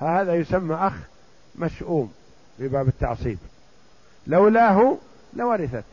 فهذا 0.00 0.34
يسمى 0.34 0.74
أخ 0.74 0.92
مشؤوم 1.58 2.12
في 2.58 2.68
باب 2.68 2.88
التعصيب. 2.88 3.38
لولاه 4.26 4.96
لورثت. 5.34 5.84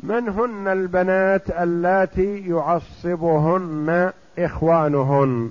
من 0.00 0.28
هن 0.28 0.68
البنات 0.68 1.50
اللاتي 1.50 2.48
يعصبهن 2.48 4.12
إخوانهن؟ 4.38 5.50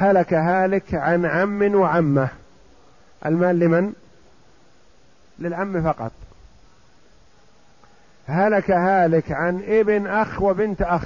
هلك 0.00 0.34
هالك 0.34 0.94
عن 0.94 1.26
عم 1.26 1.74
وعمة. 1.74 2.28
المال 3.26 3.58
لمن؟ 3.58 3.92
للعم 5.38 5.82
فقط. 5.92 6.12
هلك 8.26 8.70
هالك 8.70 9.32
عن 9.32 9.62
ابن 9.68 10.06
أخ 10.06 10.42
وبنت 10.42 10.82
أخ. 10.82 11.04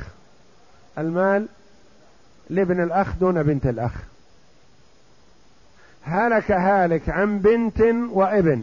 المال 0.99 1.49
لابن 2.51 2.83
الأخ 2.83 3.17
دون 3.17 3.43
بنت 3.43 3.67
الأخ. 3.67 3.93
هلك 6.03 6.51
هالك 6.51 7.09
عن 7.09 7.39
بنت 7.39 7.81
وابن. 8.11 8.63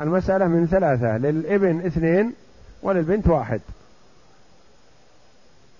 المسألة 0.00 0.46
من 0.46 0.66
ثلاثة 0.66 1.18
للابن 1.18 1.86
اثنين 1.86 2.32
وللبنت 2.82 3.26
واحد. 3.26 3.60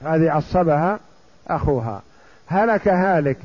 هذه 0.02 0.30
عصبها 0.30 1.00
أخوها. 1.48 2.02
هلك 2.46 2.88
هالك 2.88 3.38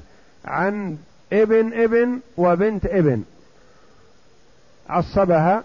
عن 0.46 0.98
ابن 1.34 1.74
ابن 1.74 2.20
وبنت 2.38 2.86
ابن. 2.86 3.24
عصبها 4.90 5.64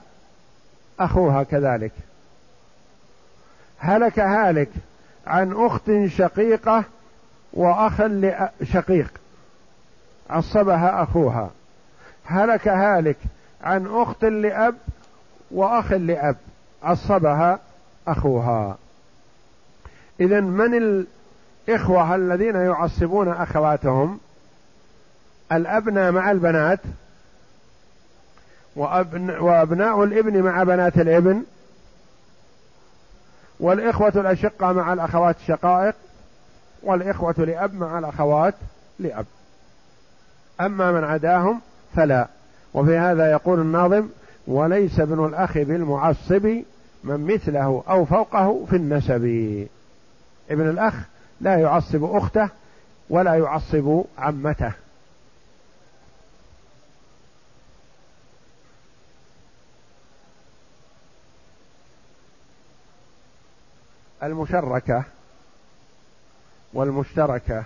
أخوها 1.00 1.42
كذلك. 1.42 1.92
هلك 3.78 4.18
هالك 4.18 4.70
عن 5.26 5.52
أخت 5.52 5.90
شقيقة 6.06 6.84
وأخ 7.52 8.02
شقيق. 8.62 9.10
عصبها 10.30 11.02
أخوها. 11.02 11.50
هلك 12.24 12.68
هالك 12.68 13.16
عن 13.62 13.86
أخت 13.86 14.24
لأب 14.24 14.74
وأخ 15.50 15.92
لأب. 15.92 16.36
عصبها 16.82 17.58
أخوها. 18.08 18.78
إذا 20.20 20.40
من 20.40 21.06
الإخوة 21.68 22.14
الذين 22.14 22.54
يعصبون 22.54 23.28
أخواتهم 23.28 24.18
الأبناء 25.52 26.12
مع 26.12 26.30
البنات 26.30 26.80
وأبناء 28.76 30.04
الإبن 30.04 30.42
مع 30.42 30.62
بنات 30.62 30.98
الإبن 30.98 31.42
والإخوة 33.60 34.12
الأشقة 34.16 34.72
مع 34.72 34.92
الأخوات 34.92 35.36
الشقائق 35.36 35.94
والإخوة 36.82 37.34
لأب 37.38 37.74
مع 37.74 37.98
الأخوات 37.98 38.54
لأب. 38.98 39.26
أما 40.60 40.92
من 40.92 41.04
عداهم 41.04 41.60
فلا. 41.94 42.28
وفي 42.74 42.98
هذا 42.98 43.30
يقول 43.30 43.60
الناظم 43.60 44.08
وليس 44.46 45.00
ابن 45.00 45.24
الأخ 45.24 45.58
بالمعصب 45.58 46.46
من 47.04 47.26
مثله 47.34 47.82
أو 47.88 48.04
فوقه 48.04 48.66
في 48.70 48.76
النسب. 48.76 49.24
ابن 50.50 50.70
الأخ 50.70 50.94
لا 51.40 51.60
يعصب 51.60 52.04
أخته 52.04 52.50
ولا 53.10 53.34
يعصب 53.34 54.04
عمته. 54.18 54.72
المشركة 64.22 65.04
والمشتركة 66.72 67.64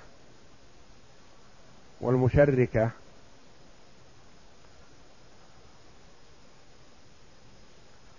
والمشركة 2.00 2.90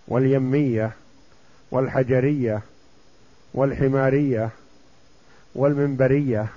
واليمية 0.07 0.91
والحجرية 1.71 2.61
والحمارية 3.53 4.49
والمنبرية. 5.55 6.47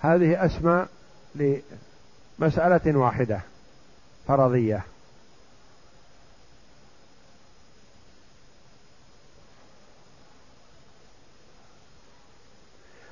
هذه 0.00 0.46
أسماء 0.46 0.88
لمسألة 1.34 2.98
واحدة 2.98 3.40
فرضية. 4.28 4.84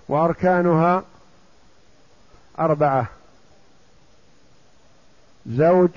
وأركانها 0.08 1.04
أربعة. 2.58 3.06
زوج 5.46 5.90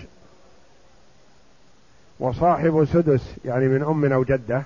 وصاحب 2.20 2.88
سدس 2.93 3.22
يعني 3.45 3.68
من 3.68 3.84
أم 3.84 4.14
أو 4.14 4.24
جدة. 4.24 4.64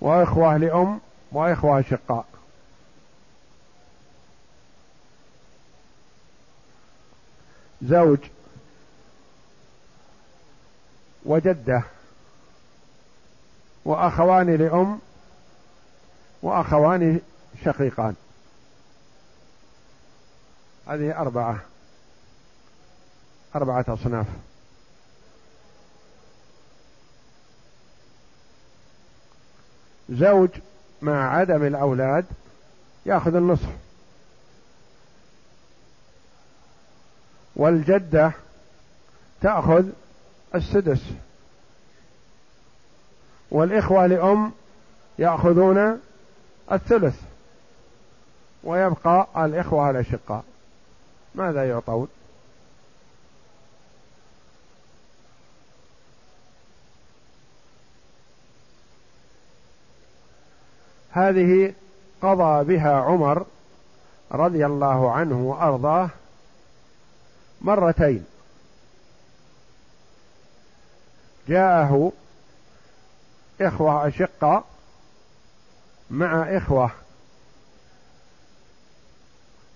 وإخوة 0.00 0.56
لأم 0.56 1.00
وإخوة 1.32 1.82
شقاء 1.82 2.26
زوج 7.82 8.18
وجدة 11.24 11.82
وأخوان 13.84 14.56
لأم 14.56 14.98
وأخوان 16.42 17.20
شقيقان. 17.64 18.14
هذه 20.86 21.18
أربعة 21.20 21.60
أربعة 23.56 23.84
أصناف. 23.88 24.26
زوج 30.10 30.50
مع 31.02 31.36
عدم 31.36 31.66
الأولاد 31.66 32.24
يأخذ 33.06 33.34
النصف. 33.34 33.85
والجدة 37.56 38.32
تأخذ 39.40 39.84
السدس. 40.54 41.02
والإخوة 43.50 44.06
لأم 44.06 44.52
يأخذون 45.18 46.00
الثلث 46.72 47.20
ويبقى 48.64 49.26
الإخوة 49.36 49.90
الأشقاء. 49.90 50.44
ماذا 51.34 51.68
يعطون؟ 51.68 52.08
هذه 61.16 61.72
قضى 62.22 62.64
بها 62.64 62.92
عمر 62.92 63.46
رضي 64.32 64.66
الله 64.66 65.12
عنه 65.12 65.40
وأرضاه 65.40 66.10
مرتين. 67.60 68.24
جاءه 71.48 72.12
إخوة 73.60 74.08
أشقة 74.08 74.64
مع 76.10 76.56
إخوة 76.56 76.90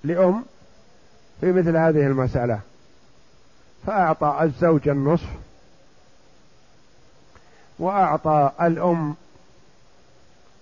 لأم 0.05 0.45
في 1.41 1.53
مثل 1.53 1.77
هذه 1.77 2.07
المسألة. 2.07 2.61
فأعطى 3.87 4.39
الزوج 4.43 4.89
النصف 4.89 5.31
وأعطى 7.79 8.53
الأم 8.61 9.15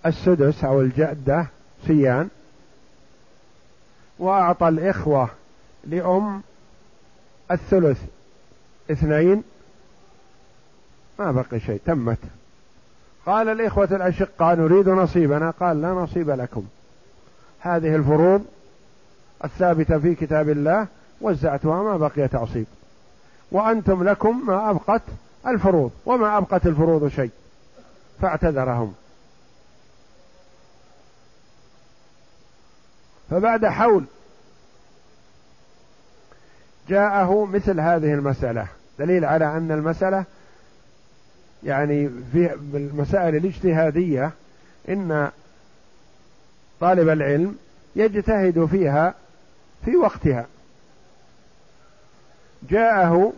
السدس 0.05 0.63
أو 0.63 0.81
الجدة 0.81 1.47
سيان. 1.87 2.29
وأعطى 4.19 4.67
الإخوة 4.67 5.29
لأم 5.83 6.41
الثلث. 7.51 8.01
اثنين. 8.91 9.43
ما 11.19 11.31
بقي 11.31 11.59
شيء. 11.59 11.81
تمت. 11.85 12.17
قال 13.25 13.49
الإخوة 13.49 13.89
الأشقاء 13.91 14.55
نريد 14.55 14.89
نصيبنا. 14.89 15.49
قال 15.49 15.81
لا 15.81 15.89
نصيب 15.89 16.29
لكم. 16.29 16.65
هذه 17.59 17.95
الفروض 17.95 18.45
الثابتة 19.45 19.99
في 19.99 20.15
كتاب 20.15 20.49
الله 20.49 20.87
وزعتها 21.21 21.83
ما 21.83 21.97
بقي 21.97 22.27
تعصيب. 22.27 22.65
وأنتم 23.51 24.03
لكم 24.03 24.47
ما 24.47 24.69
أبقت 24.69 25.01
الفروض 25.47 25.91
وما 26.05 26.37
أبقت 26.37 26.67
الفروض 26.67 27.07
شيء. 27.07 27.31
فاعتذرهم. 28.21 28.93
فبعد 33.29 33.65
حول 33.65 34.03
جاءه 36.89 37.45
مثل 37.45 37.79
هذه 37.79 38.13
المسألة. 38.13 38.67
دليل 38.99 39.25
على 39.25 39.45
أن 39.45 39.71
المسألة 39.71 40.23
يعني 41.63 42.09
في 42.31 42.53
المسائل 42.73 43.35
الاجتهادية 43.35 44.31
إن 44.89 45.31
طالب 46.79 47.09
العلم 47.09 47.57
يجتهد 47.95 48.65
فيها 48.65 49.13
في 49.85 49.95
وقتها. 49.95 50.45
جاءه 52.69 53.33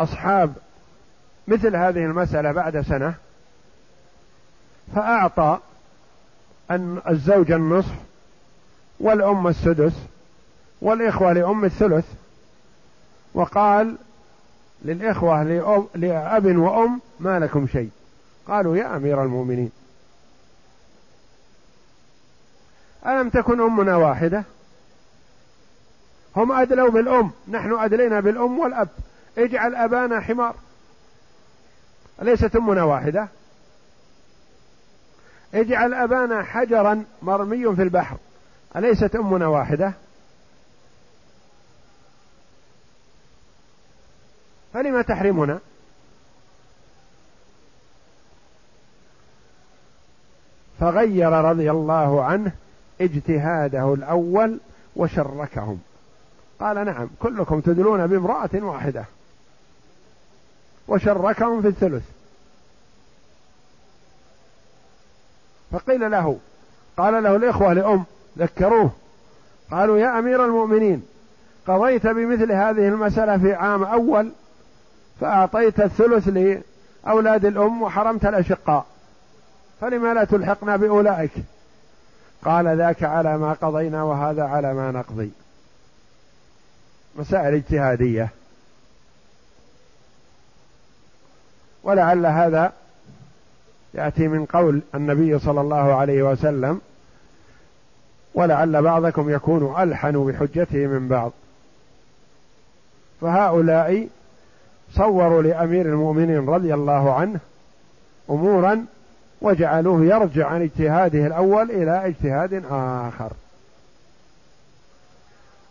أصحاب 0.00 0.52
مثل 1.48 1.76
هذه 1.76 2.04
المسألة 2.04 2.52
بعد 2.52 2.80
سنة 2.80 3.14
فأعطى 4.94 5.58
أن 6.70 7.00
الزوج 7.08 7.52
النصف 7.52 7.94
والأم 9.00 9.46
السدس 9.46 9.92
والإخوة 10.82 11.32
لأم 11.32 11.64
الثلث 11.64 12.04
وقال 13.34 13.96
للإخوة 14.82 15.42
لأب 15.94 16.56
وأم 16.56 17.00
ما 17.20 17.38
لكم 17.38 17.66
شيء. 17.66 17.90
قالوا 18.46 18.76
يا 18.76 18.96
أمير 18.96 19.22
المؤمنين. 19.22 19.72
ألم 23.06 23.28
تكن 23.28 23.60
أمنا 23.60 23.96
واحدة؟ 23.96 24.44
هم 26.36 26.52
أدلوا 26.52 26.90
بالأم 26.90 27.30
نحن 27.48 27.72
أدلينا 27.72 28.20
بالأم 28.20 28.58
والأب. 28.58 28.88
اجعل 29.38 29.74
أبانا 29.74 30.20
حمار. 30.20 30.54
أليست 32.22 32.56
أمنا 32.56 32.82
واحدة؟ 32.82 33.28
اجعل 35.54 35.94
أبانا 35.94 36.42
حجرا 36.42 37.04
مرمي 37.22 37.76
في 37.76 37.82
البحر. 37.82 38.16
أليست 38.76 39.16
أمنا 39.16 39.46
واحدة؟ 39.46 39.92
فلم 44.74 45.00
تحرمنا؟ 45.00 45.58
فغير 50.80 51.30
رضي 51.30 51.70
الله 51.70 52.24
عنه 52.24 52.52
اجتهاده 53.00 53.94
الأول 53.94 54.60
وشركهم. 54.96 55.80
قال 56.60 56.84
نعم 56.84 57.08
كلكم 57.18 57.60
تدلون 57.60 58.06
بامرأة 58.06 58.50
واحدة. 58.54 59.04
وشركهم 60.88 61.62
في 61.62 61.68
الثلث. 61.68 62.04
فقيل 65.72 66.10
له 66.10 66.38
قال 66.96 67.22
له 67.22 67.36
الإخوة 67.36 67.72
لأم 67.72 68.04
ذكروه. 68.38 68.90
قالوا 69.70 69.98
يا 69.98 70.18
أمير 70.18 70.44
المؤمنين 70.44 71.02
قضيت 71.66 72.06
بمثل 72.06 72.52
هذه 72.52 72.88
المسألة 72.88 73.38
في 73.38 73.54
عام 73.54 73.84
أول؟ 73.84 74.32
فأعطيت 75.20 75.80
الثلث 75.80 76.28
لأولاد 76.28 77.44
الأم 77.44 77.82
وحرمت 77.82 78.24
الأشقاء. 78.26 78.86
فلما 79.80 80.14
لا 80.14 80.24
تلحقنا 80.24 80.76
بأولئك؟ 80.76 81.30
قال 82.44 82.78
ذاك 82.78 83.02
على 83.02 83.38
ما 83.38 83.52
قضينا 83.52 84.02
وهذا 84.02 84.42
على 84.42 84.74
ما 84.74 84.90
نقضي. 84.90 85.30
مسائل 87.16 87.54
اجتهادية. 87.54 88.28
ولعل 91.82 92.26
هذا 92.26 92.72
يأتي 93.94 94.28
من 94.28 94.46
قول 94.46 94.82
النبي 94.94 95.38
صلى 95.38 95.60
الله 95.60 95.94
عليه 95.94 96.22
وسلم. 96.22 96.80
ولعل 98.34 98.82
بعضكم 98.82 99.30
يكون 99.30 99.82
ألحن 99.82 100.26
بحجته 100.26 100.86
من 100.86 101.08
بعض. 101.08 101.32
فهؤلاء 103.20 104.08
صوروا 104.94 105.42
لأمير 105.42 105.86
المؤمنين 105.86 106.46
رضي 106.48 106.74
الله 106.74 107.14
عنه 107.14 107.40
أمورا 108.30 108.84
وجعلوه 109.40 110.04
يرجع 110.04 110.46
عن 110.46 110.62
اجتهاده 110.62 111.26
الأول 111.26 111.70
إلى 111.70 112.06
اجتهاد 112.06 112.64
آخر. 112.70 113.32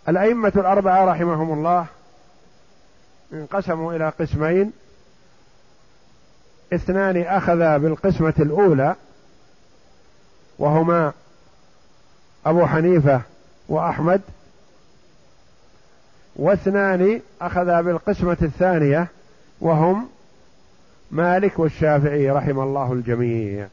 الأئمة 0.10 0.54
الأربعة 0.56 1.06
رحمهم 1.06 1.54
الله 1.54 1.86
انقسموا 3.34 3.94
إلى 3.94 4.10
قسمين. 4.20 4.72
اثنان 6.74 7.22
أخذا 7.22 7.78
بالقسمة 7.78 8.34
الأولى 8.40 8.96
وهما 10.60 11.14
أبو 12.46 12.66
حنيفة 12.66 13.22
وأحمد 13.70 14.22
واثنان 16.40 17.22
أخذا 17.42 17.82
بالقسمة 17.82 18.38
الثانية 18.42 19.08
وهم 19.62 20.10
مالك 21.12 21.60
والشافعي 21.60 22.30
رحم 22.30 22.60
الله 22.60 22.94
الجميع. 22.94 23.68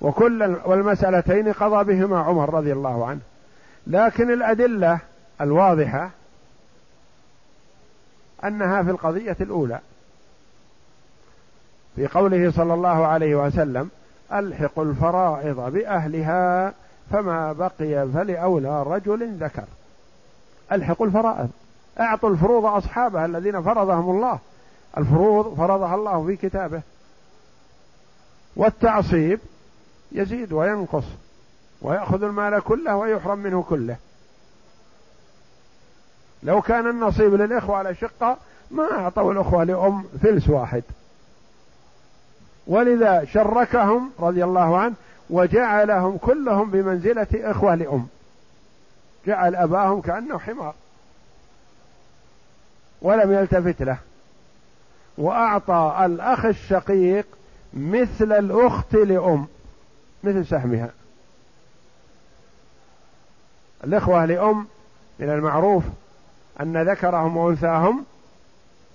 وكل 0.00 0.56
والمسألتين 0.64 1.52
قضى 1.52 1.94
بهما 1.94 2.18
عمر 2.18 2.54
رضي 2.54 2.72
الله 2.72 3.06
عنه. 3.06 3.20
لكن 3.86 4.32
الأدلة 4.32 4.98
الواضحة 5.40 6.10
أنها 8.44 8.82
في 8.82 8.90
القضية 8.90 9.36
الأولى. 9.40 9.80
في 11.96 12.06
قوله 12.06 12.50
صلى 12.50 12.74
الله 12.74 13.06
عليه 13.06 13.34
وسلم 13.34 13.90
ألحق 14.32 14.78
الفرائض 14.78 15.72
بأهلها 15.72 16.72
فما 17.10 17.52
بقي 17.52 18.08
فلأولى 18.14 18.82
رجل 18.82 19.36
ذكر. 19.36 19.64
ألحقوا 20.72 21.06
الفرائض. 21.06 21.50
أعطوا 22.00 22.30
الفروض 22.30 22.64
أصحابها 22.64 23.26
الذين 23.26 23.62
فرضهم 23.62 24.16
الله. 24.16 24.38
الفروض 24.98 25.54
فرضها 25.54 25.94
الله 25.94 26.26
في 26.26 26.36
كتابه. 26.36 26.82
والتعصيب 28.56 29.40
يزيد 30.12 30.52
وينقص 30.52 31.04
ويأخذ 31.82 32.22
المال 32.22 32.60
كله 32.60 32.96
ويحرم 32.96 33.38
منه 33.38 33.62
كله. 33.62 33.96
لو 36.42 36.62
كان 36.62 36.90
النصيب 36.90 37.34
للإخوة 37.34 37.76
على 37.76 37.94
شقة 37.94 38.36
ما 38.70 38.92
أعطوا 38.92 39.32
الأخوة 39.32 39.64
لأم 39.64 40.04
فلس 40.22 40.48
واحد. 40.48 40.82
ولذا 42.66 43.24
شركهم 43.24 44.10
رضي 44.20 44.44
الله 44.44 44.78
عنه 44.78 44.94
وجعلهم 45.30 46.16
كلهم 46.16 46.70
بمنزلة 46.70 47.26
إخوة 47.34 47.74
لأم. 47.74 48.06
جعل 49.26 49.54
أباهم 49.54 50.00
كأنه 50.00 50.38
حمار. 50.38 50.74
ولم 53.02 53.32
يلتفت 53.32 53.82
له. 53.82 53.98
وأعطى 55.18 56.02
الأخ 56.04 56.44
الشقيق 56.44 57.26
مثل 57.72 58.32
الأخت 58.32 58.94
لأم. 58.94 59.46
مثل 60.24 60.46
سهمها. 60.46 60.90
الإخوة 63.84 64.24
لأم 64.24 64.66
من 65.18 65.30
المعروف 65.30 65.84
أن 66.60 66.90
ذكرهم 66.90 67.36
وأنثاهم 67.36 68.04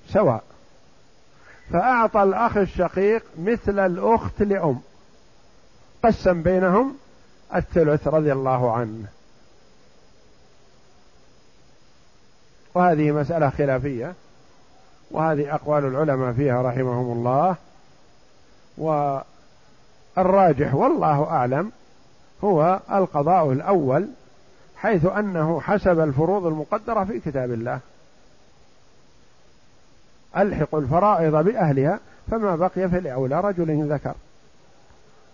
سواء. 0.09 0.43
فأعطى 1.73 2.23
الأخ 2.23 2.57
الشقيق 2.57 3.23
مثل 3.39 3.79
الأخت 3.79 4.41
لأم. 4.41 4.81
قسم 6.03 6.41
بينهم 6.41 6.97
الثلث 7.55 8.07
رضي 8.07 8.31
الله 8.31 8.73
عنه. 8.73 9.05
وهذه 12.73 13.11
مسألة 13.11 13.49
خلافية 13.49 14.13
وهذه 15.11 15.55
أقوال 15.55 15.85
العلماء 15.85 16.33
فيها 16.33 16.61
رحمهم 16.61 17.17
الله. 17.17 17.55
والراجح 20.17 20.75
والله 20.75 21.23
أعلم 21.23 21.71
هو 22.43 22.79
القضاء 22.91 23.51
الأول 23.51 24.07
حيث 24.75 25.05
أنه 25.05 25.59
حسب 25.61 25.99
الفروض 25.99 26.45
المقدرة 26.45 27.03
في 27.03 27.19
كتاب 27.19 27.51
الله. 27.51 27.79
ألحق 30.37 30.75
الفرائض 30.75 31.35
بأهلها 31.35 31.99
فما 32.31 32.55
بقي 32.55 32.89
فلأولى 32.89 33.41
رجل 33.41 33.93
ذكر. 33.93 34.13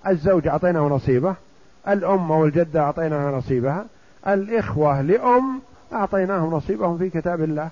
الزوج 0.07 0.47
أعطيناه 0.47 0.81
نصيبه 0.81 1.35
الأم 1.87 2.31
والجدة 2.31 2.79
أعطيناها 2.79 3.31
نصيبها 3.31 3.85
الإخوة 4.27 5.01
لأم 5.01 5.61
أعطيناهم 5.93 6.53
نصيبهم 6.53 6.97
في 6.97 7.09
كتاب 7.09 7.41
الله. 7.41 7.69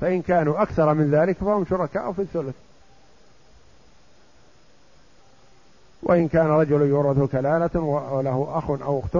فإن 0.00 0.22
كانوا 0.22 0.62
أكثر 0.62 0.94
من 0.94 1.10
ذلك 1.10 1.36
فهم 1.36 1.64
شركاء 1.64 2.12
في 2.12 2.22
الثلث. 2.22 2.54
وإن 6.02 6.28
كان 6.28 6.46
رجل 6.46 6.80
يورث 6.82 7.30
كلالة 7.30 7.80
وله 7.80 8.48
أخ 8.54 8.70
أو 8.70 9.00
أخت 9.00 9.18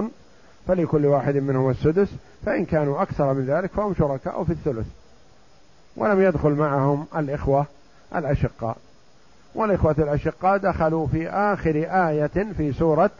فلكل 0.68 1.06
واحد 1.06 1.36
منهم 1.36 1.70
السدس 1.70 2.08
فإن 2.46 2.64
كانوا 2.64 3.02
أكثر 3.02 3.32
من 3.32 3.46
ذلك 3.46 3.70
فهم 3.70 3.94
شركاء 3.94 4.44
في 4.44 4.52
الثلث. 4.52 4.86
ولم 5.96 6.20
يدخل 6.22 6.50
معهم 6.50 7.06
الإخوة 7.16 7.66
الأشقاء. 8.14 8.76
والإخوة 9.54 9.94
الأشقاء 9.98 10.58
دخلوا 10.58 11.06
في 11.06 11.28
آخر 11.28 11.86
آية 12.08 12.52
في 12.56 12.72
سورة 12.72 13.10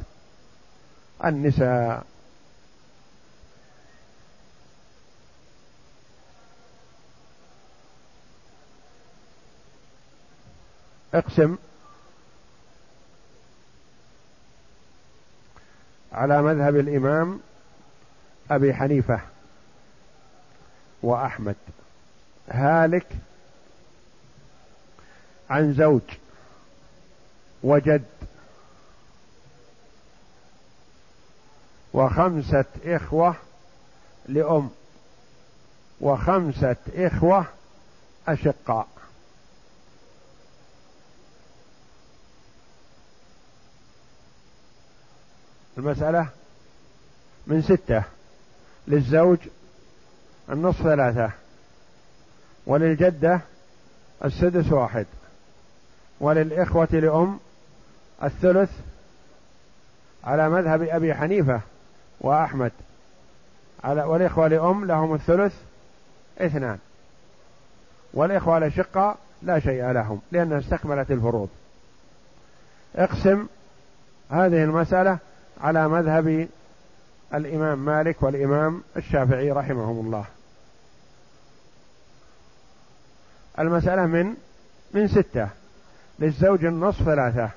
النساء. 1.25 2.07
اقسم 11.15 11.57
على 16.13 16.43
مذهب 16.43 16.77
الإمام 16.77 17.41
أبي 18.51 18.75
حنيفة 18.75 19.21
وأحمد. 21.03 21.57
هالك 22.49 23.07
عن 25.51 25.75
زوج 25.75 26.03
وجد 27.63 28.05
وخمسة 31.95 32.65
إخوة 32.85 33.35
لأم 34.29 34.71
وخمسة 36.01 36.77
إخوة 36.95 37.47
أشقاء. 38.29 38.89
المسألة 45.79 46.29
من 47.47 47.63
ستة 47.63 48.05
للزوج 48.89 49.39
النصف 50.51 50.83
ثلاثة 50.83 51.31
وللجدة 52.67 53.41
السدس 54.25 54.73
واحد 54.73 55.07
وللإخوة 56.21 56.89
لأم 56.93 57.41
الثلث 58.23 58.71
على 60.25 60.49
مذهب 60.49 60.83
أبي 60.83 61.15
حنيفة. 61.15 61.61
وأحمد. 62.23 62.73
على 63.85 64.03
والإخوة 64.03 64.49
لأم 64.49 64.85
لهم 64.85 65.15
الثلث 65.15 65.55
اثنان. 66.39 66.79
والإخوة 68.15 68.59
الأشقة 68.59 69.17
لا 69.43 69.59
شيء 69.61 69.91
لهم 69.91 70.21
لأنها 70.33 70.59
استكملت 70.59 71.11
الفروض. 71.11 71.49
اقسم 72.97 73.47
هذه 74.31 74.65
المسألة 74.65 75.19
على 75.61 75.89
مذهب 75.89 76.49
الإمام 77.35 77.85
مالك 77.85 78.23
والإمام 78.23 78.83
الشافعي 78.97 79.51
رحمهم 79.51 80.07
الله. 80.07 80.25
المسألة 83.59 84.07
من 84.07 84.35
من 84.95 85.09
ستة. 85.09 85.49
للزوج 86.19 86.65
النصف 86.65 87.05
ثلاثة. 87.05 87.51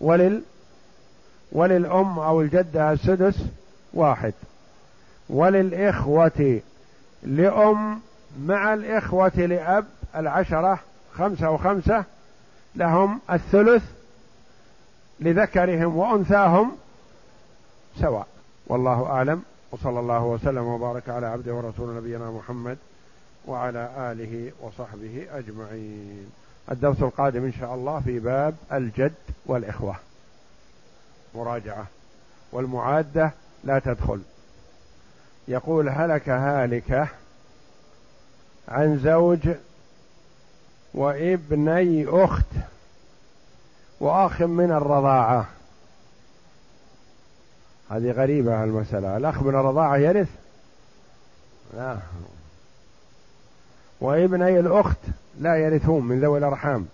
ولل 0.00 0.42
وللأم 1.52 2.18
أو 2.18 2.40
الجدة 2.40 2.92
السدس 2.92 3.44
واحد. 3.94 4.32
وللإخوة 5.28 6.60
لأم 7.22 8.00
مع 8.40 8.74
الإخوة 8.74 9.36
لأب 9.36 9.86
العشرة 10.16 10.80
خمسة 11.14 11.50
وخمسة 11.50 12.04
لهم 12.74 13.20
الثلث 13.30 13.82
لذكرهم 15.20 15.96
وأنثاهم 15.96 16.72
سواء. 18.00 18.26
والله 18.66 19.06
أعلم. 19.06 19.42
وصلى 19.70 20.00
الله 20.00 20.24
وسلم 20.24 20.64
وبارك 20.64 21.08
على 21.08 21.26
عبده 21.26 21.54
ورسول 21.54 21.96
نبينا 21.96 22.30
محمد 22.30 22.78
وعلى 23.46 23.90
آله 23.98 24.52
وصحبه 24.60 25.26
أجمعين. 25.32 26.30
الدرس 26.70 27.02
القادم 27.02 27.44
إن 27.44 27.52
شاء 27.52 27.74
الله 27.74 28.00
في 28.00 28.18
باب 28.18 28.54
الجد 28.72 29.14
والإخوة. 29.46 29.96
مراجعة 31.34 31.86
والمعادة 32.52 33.32
لا 33.64 33.78
تدخل. 33.78 34.20
يقول 35.48 35.88
هلك 35.88 36.28
هالكة 36.28 37.08
عن 38.68 38.98
زوج 38.98 39.48
وابني 40.94 42.06
أخت 42.08 42.46
وأخ 44.00 44.42
من 44.42 44.70
الرضاعة. 44.70 45.48
هذه 47.90 48.10
غريبة 48.10 48.64
المسألة. 48.64 49.16
الأخ 49.16 49.42
من 49.42 49.54
الرضاعة 49.54 49.96
يرث؟ 49.96 50.28
لا. 51.74 51.98
وابني 54.00 54.60
الأخت 54.60 54.98
لا 55.40 55.56
يرثون 55.56 56.04
من 56.04 56.20
ذوي 56.20 56.38
الأرحام. 56.38 56.86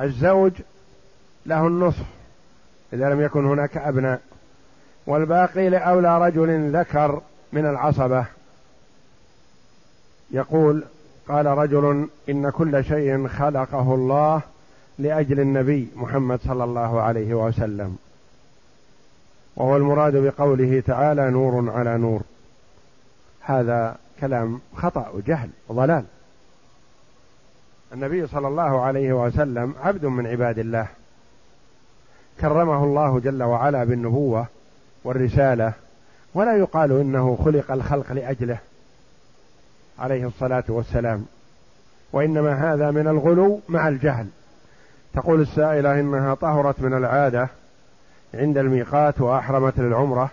الزوج 0.00 0.52
له 1.46 1.66
النصف. 1.66 2.06
إذا 2.92 3.10
لم 3.10 3.20
يكن 3.20 3.46
هناك 3.46 3.76
أبناء. 3.76 4.20
والباقي 5.08 5.68
لأولى 5.68 6.26
رجل 6.26 6.76
ذكر 6.76 7.20
من 7.52 7.66
العصبة. 7.66 8.24
يقول 10.30 10.84
قال 11.28 11.46
رجل 11.46 12.08
إن 12.28 12.50
كل 12.50 12.84
شيء 12.84 13.28
خلقه 13.28 13.94
الله 13.94 14.40
لأجل 14.98 15.40
النبي 15.40 15.88
محمد 15.96 16.40
صلى 16.40 16.64
الله 16.64 17.00
عليه 17.00 17.34
وسلم. 17.34 17.96
وهو 19.56 19.76
المراد 19.76 20.16
بقوله 20.16 20.82
تعالى 20.86 21.30
نور 21.30 21.70
على 21.70 21.98
نور. 21.98 22.20
هذا 23.40 23.96
كلام 24.20 24.60
خطأ 24.76 25.08
وجهل 25.14 25.50
وضلال. 25.68 26.04
النبي 27.92 28.26
صلى 28.26 28.48
الله 28.48 28.80
عليه 28.80 29.12
وسلم 29.12 29.74
عبد 29.82 30.04
من 30.04 30.26
عباد 30.26 30.58
الله. 30.58 30.86
كرمه 32.40 32.84
الله 32.84 33.20
جل 33.20 33.42
وعلا 33.42 33.84
بالنبوة 33.84 34.46
والرسالة 35.08 35.72
ولا 36.34 36.56
يقال 36.56 37.00
إنه 37.00 37.38
خلق 37.44 37.72
الخلق 37.72 38.12
لأجله 38.12 38.58
عليه 39.98 40.26
الصلاة 40.26 40.64
والسلام. 40.68 41.26
وإنما 42.12 42.72
هذا 42.72 42.90
من 42.90 43.08
الغلو 43.08 43.60
مع 43.68 43.88
الجهل. 43.88 44.26
تقول 45.14 45.40
السائلة 45.40 46.00
إنها 46.00 46.34
طهرت 46.34 46.80
من 46.80 46.94
العادة 46.94 47.48
عند 48.34 48.58
الميقات 48.58 49.20
وأحرمت 49.20 49.78
للعمرة 49.78 50.30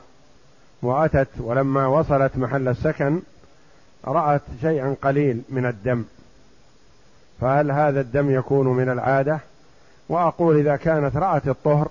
وأتت 0.82 1.28
ولما 1.40 1.88
وصلت 1.88 2.38
محل 2.38 2.68
السكن 2.68 3.20
رأت 4.06 4.42
شيئا 4.62 4.96
قليل 5.02 5.42
من 5.50 5.66
الدم. 5.66 6.04
فهل 7.42 7.72
هذا 7.72 8.02
الدم 8.02 8.32
يكون 8.32 8.68
من 8.68 8.90
العادة؟ 8.90 9.40
وأقول 10.10 10.60
إذا 10.60 10.76
كانت 10.76 11.18
رأت 11.18 11.48
الطهر 11.48 11.90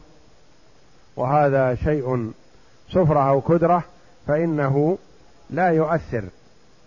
وهذا 1.17 1.75
شيء 1.75 2.33
صفرة 2.95 3.29
أو 3.29 3.41
كدرة 3.41 3.85
فإنه 4.27 4.99
لا 5.51 5.69
يؤثر 5.69 6.25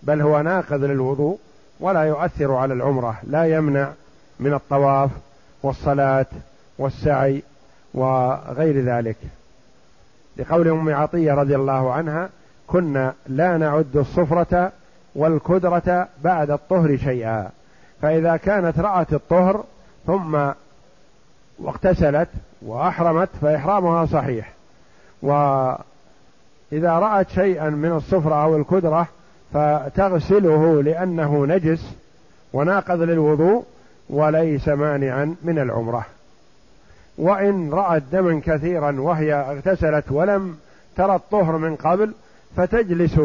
بل 0.03 0.21
هو 0.21 0.41
ناقض 0.41 0.83
للوضوء 0.83 1.39
ولا 1.79 2.01
يؤثر 2.01 2.53
على 2.53 2.73
العمرة 2.73 3.17
لا 3.23 3.45
يمنع 3.45 3.91
من 4.39 4.53
الطواف 4.53 5.09
والصلاة 5.63 6.25
والسعي 6.77 7.43
وغير 7.93 8.81
ذلك. 8.81 9.17
لقول 10.37 10.67
أم 10.67 10.95
عطية 10.95 11.33
رضي 11.33 11.55
الله 11.55 11.93
عنها 11.93 12.29
كنا 12.67 13.13
لا 13.27 13.57
نعد 13.57 13.97
الصفرة 13.97 14.71
والكدرة 15.15 16.07
بعد 16.23 16.51
الطهر 16.51 16.97
شيئا 16.97 17.49
فإذا 18.01 18.37
كانت 18.37 18.79
رأت 18.79 19.13
الطهر 19.13 19.63
ثم 20.07 20.37
واغتسلت 21.59 22.29
وأحرمت 22.61 23.29
فإحرامها 23.41 24.05
صحيح. 24.05 24.53
وإذا 26.71 26.91
رأت 26.91 27.29
شيئا 27.29 27.69
من 27.69 27.91
الصفرة 27.91 28.43
أو 28.43 28.57
الكدرة 28.57 29.07
فتغسله 29.53 30.83
لأنه 30.83 31.45
نجس 31.45 31.91
وناقض 32.53 33.01
للوضوء 33.01 33.63
وليس 34.09 34.67
مانعا 34.67 35.35
من 35.43 35.59
العمرة. 35.59 36.05
وإن 37.17 37.69
رأت 37.73 38.03
دما 38.11 38.41
كثيرا 38.45 39.01
وهي 39.01 39.33
اغتسلت 39.33 40.11
ولم 40.11 40.57
ترى 40.97 41.15
الطهر 41.15 41.57
من 41.57 41.75
قبل 41.75 42.13
فتجلس 42.57 43.21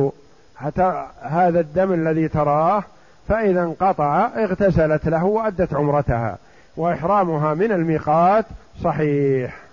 حتى 0.57 1.07
هذا 1.23 1.61
الدم 1.61 1.93
الذي 1.93 2.29
تراه 2.29 2.85
فإذا 3.29 3.63
انقطع 3.63 4.27
اغتسلت 4.37 5.09
له 5.09 5.25
وأدت 5.25 5.75
عمرتها 5.75 6.39
وإحرامها 6.77 7.55
من 7.55 7.73
الميقات 7.73 8.45
صحيح. 8.83 9.72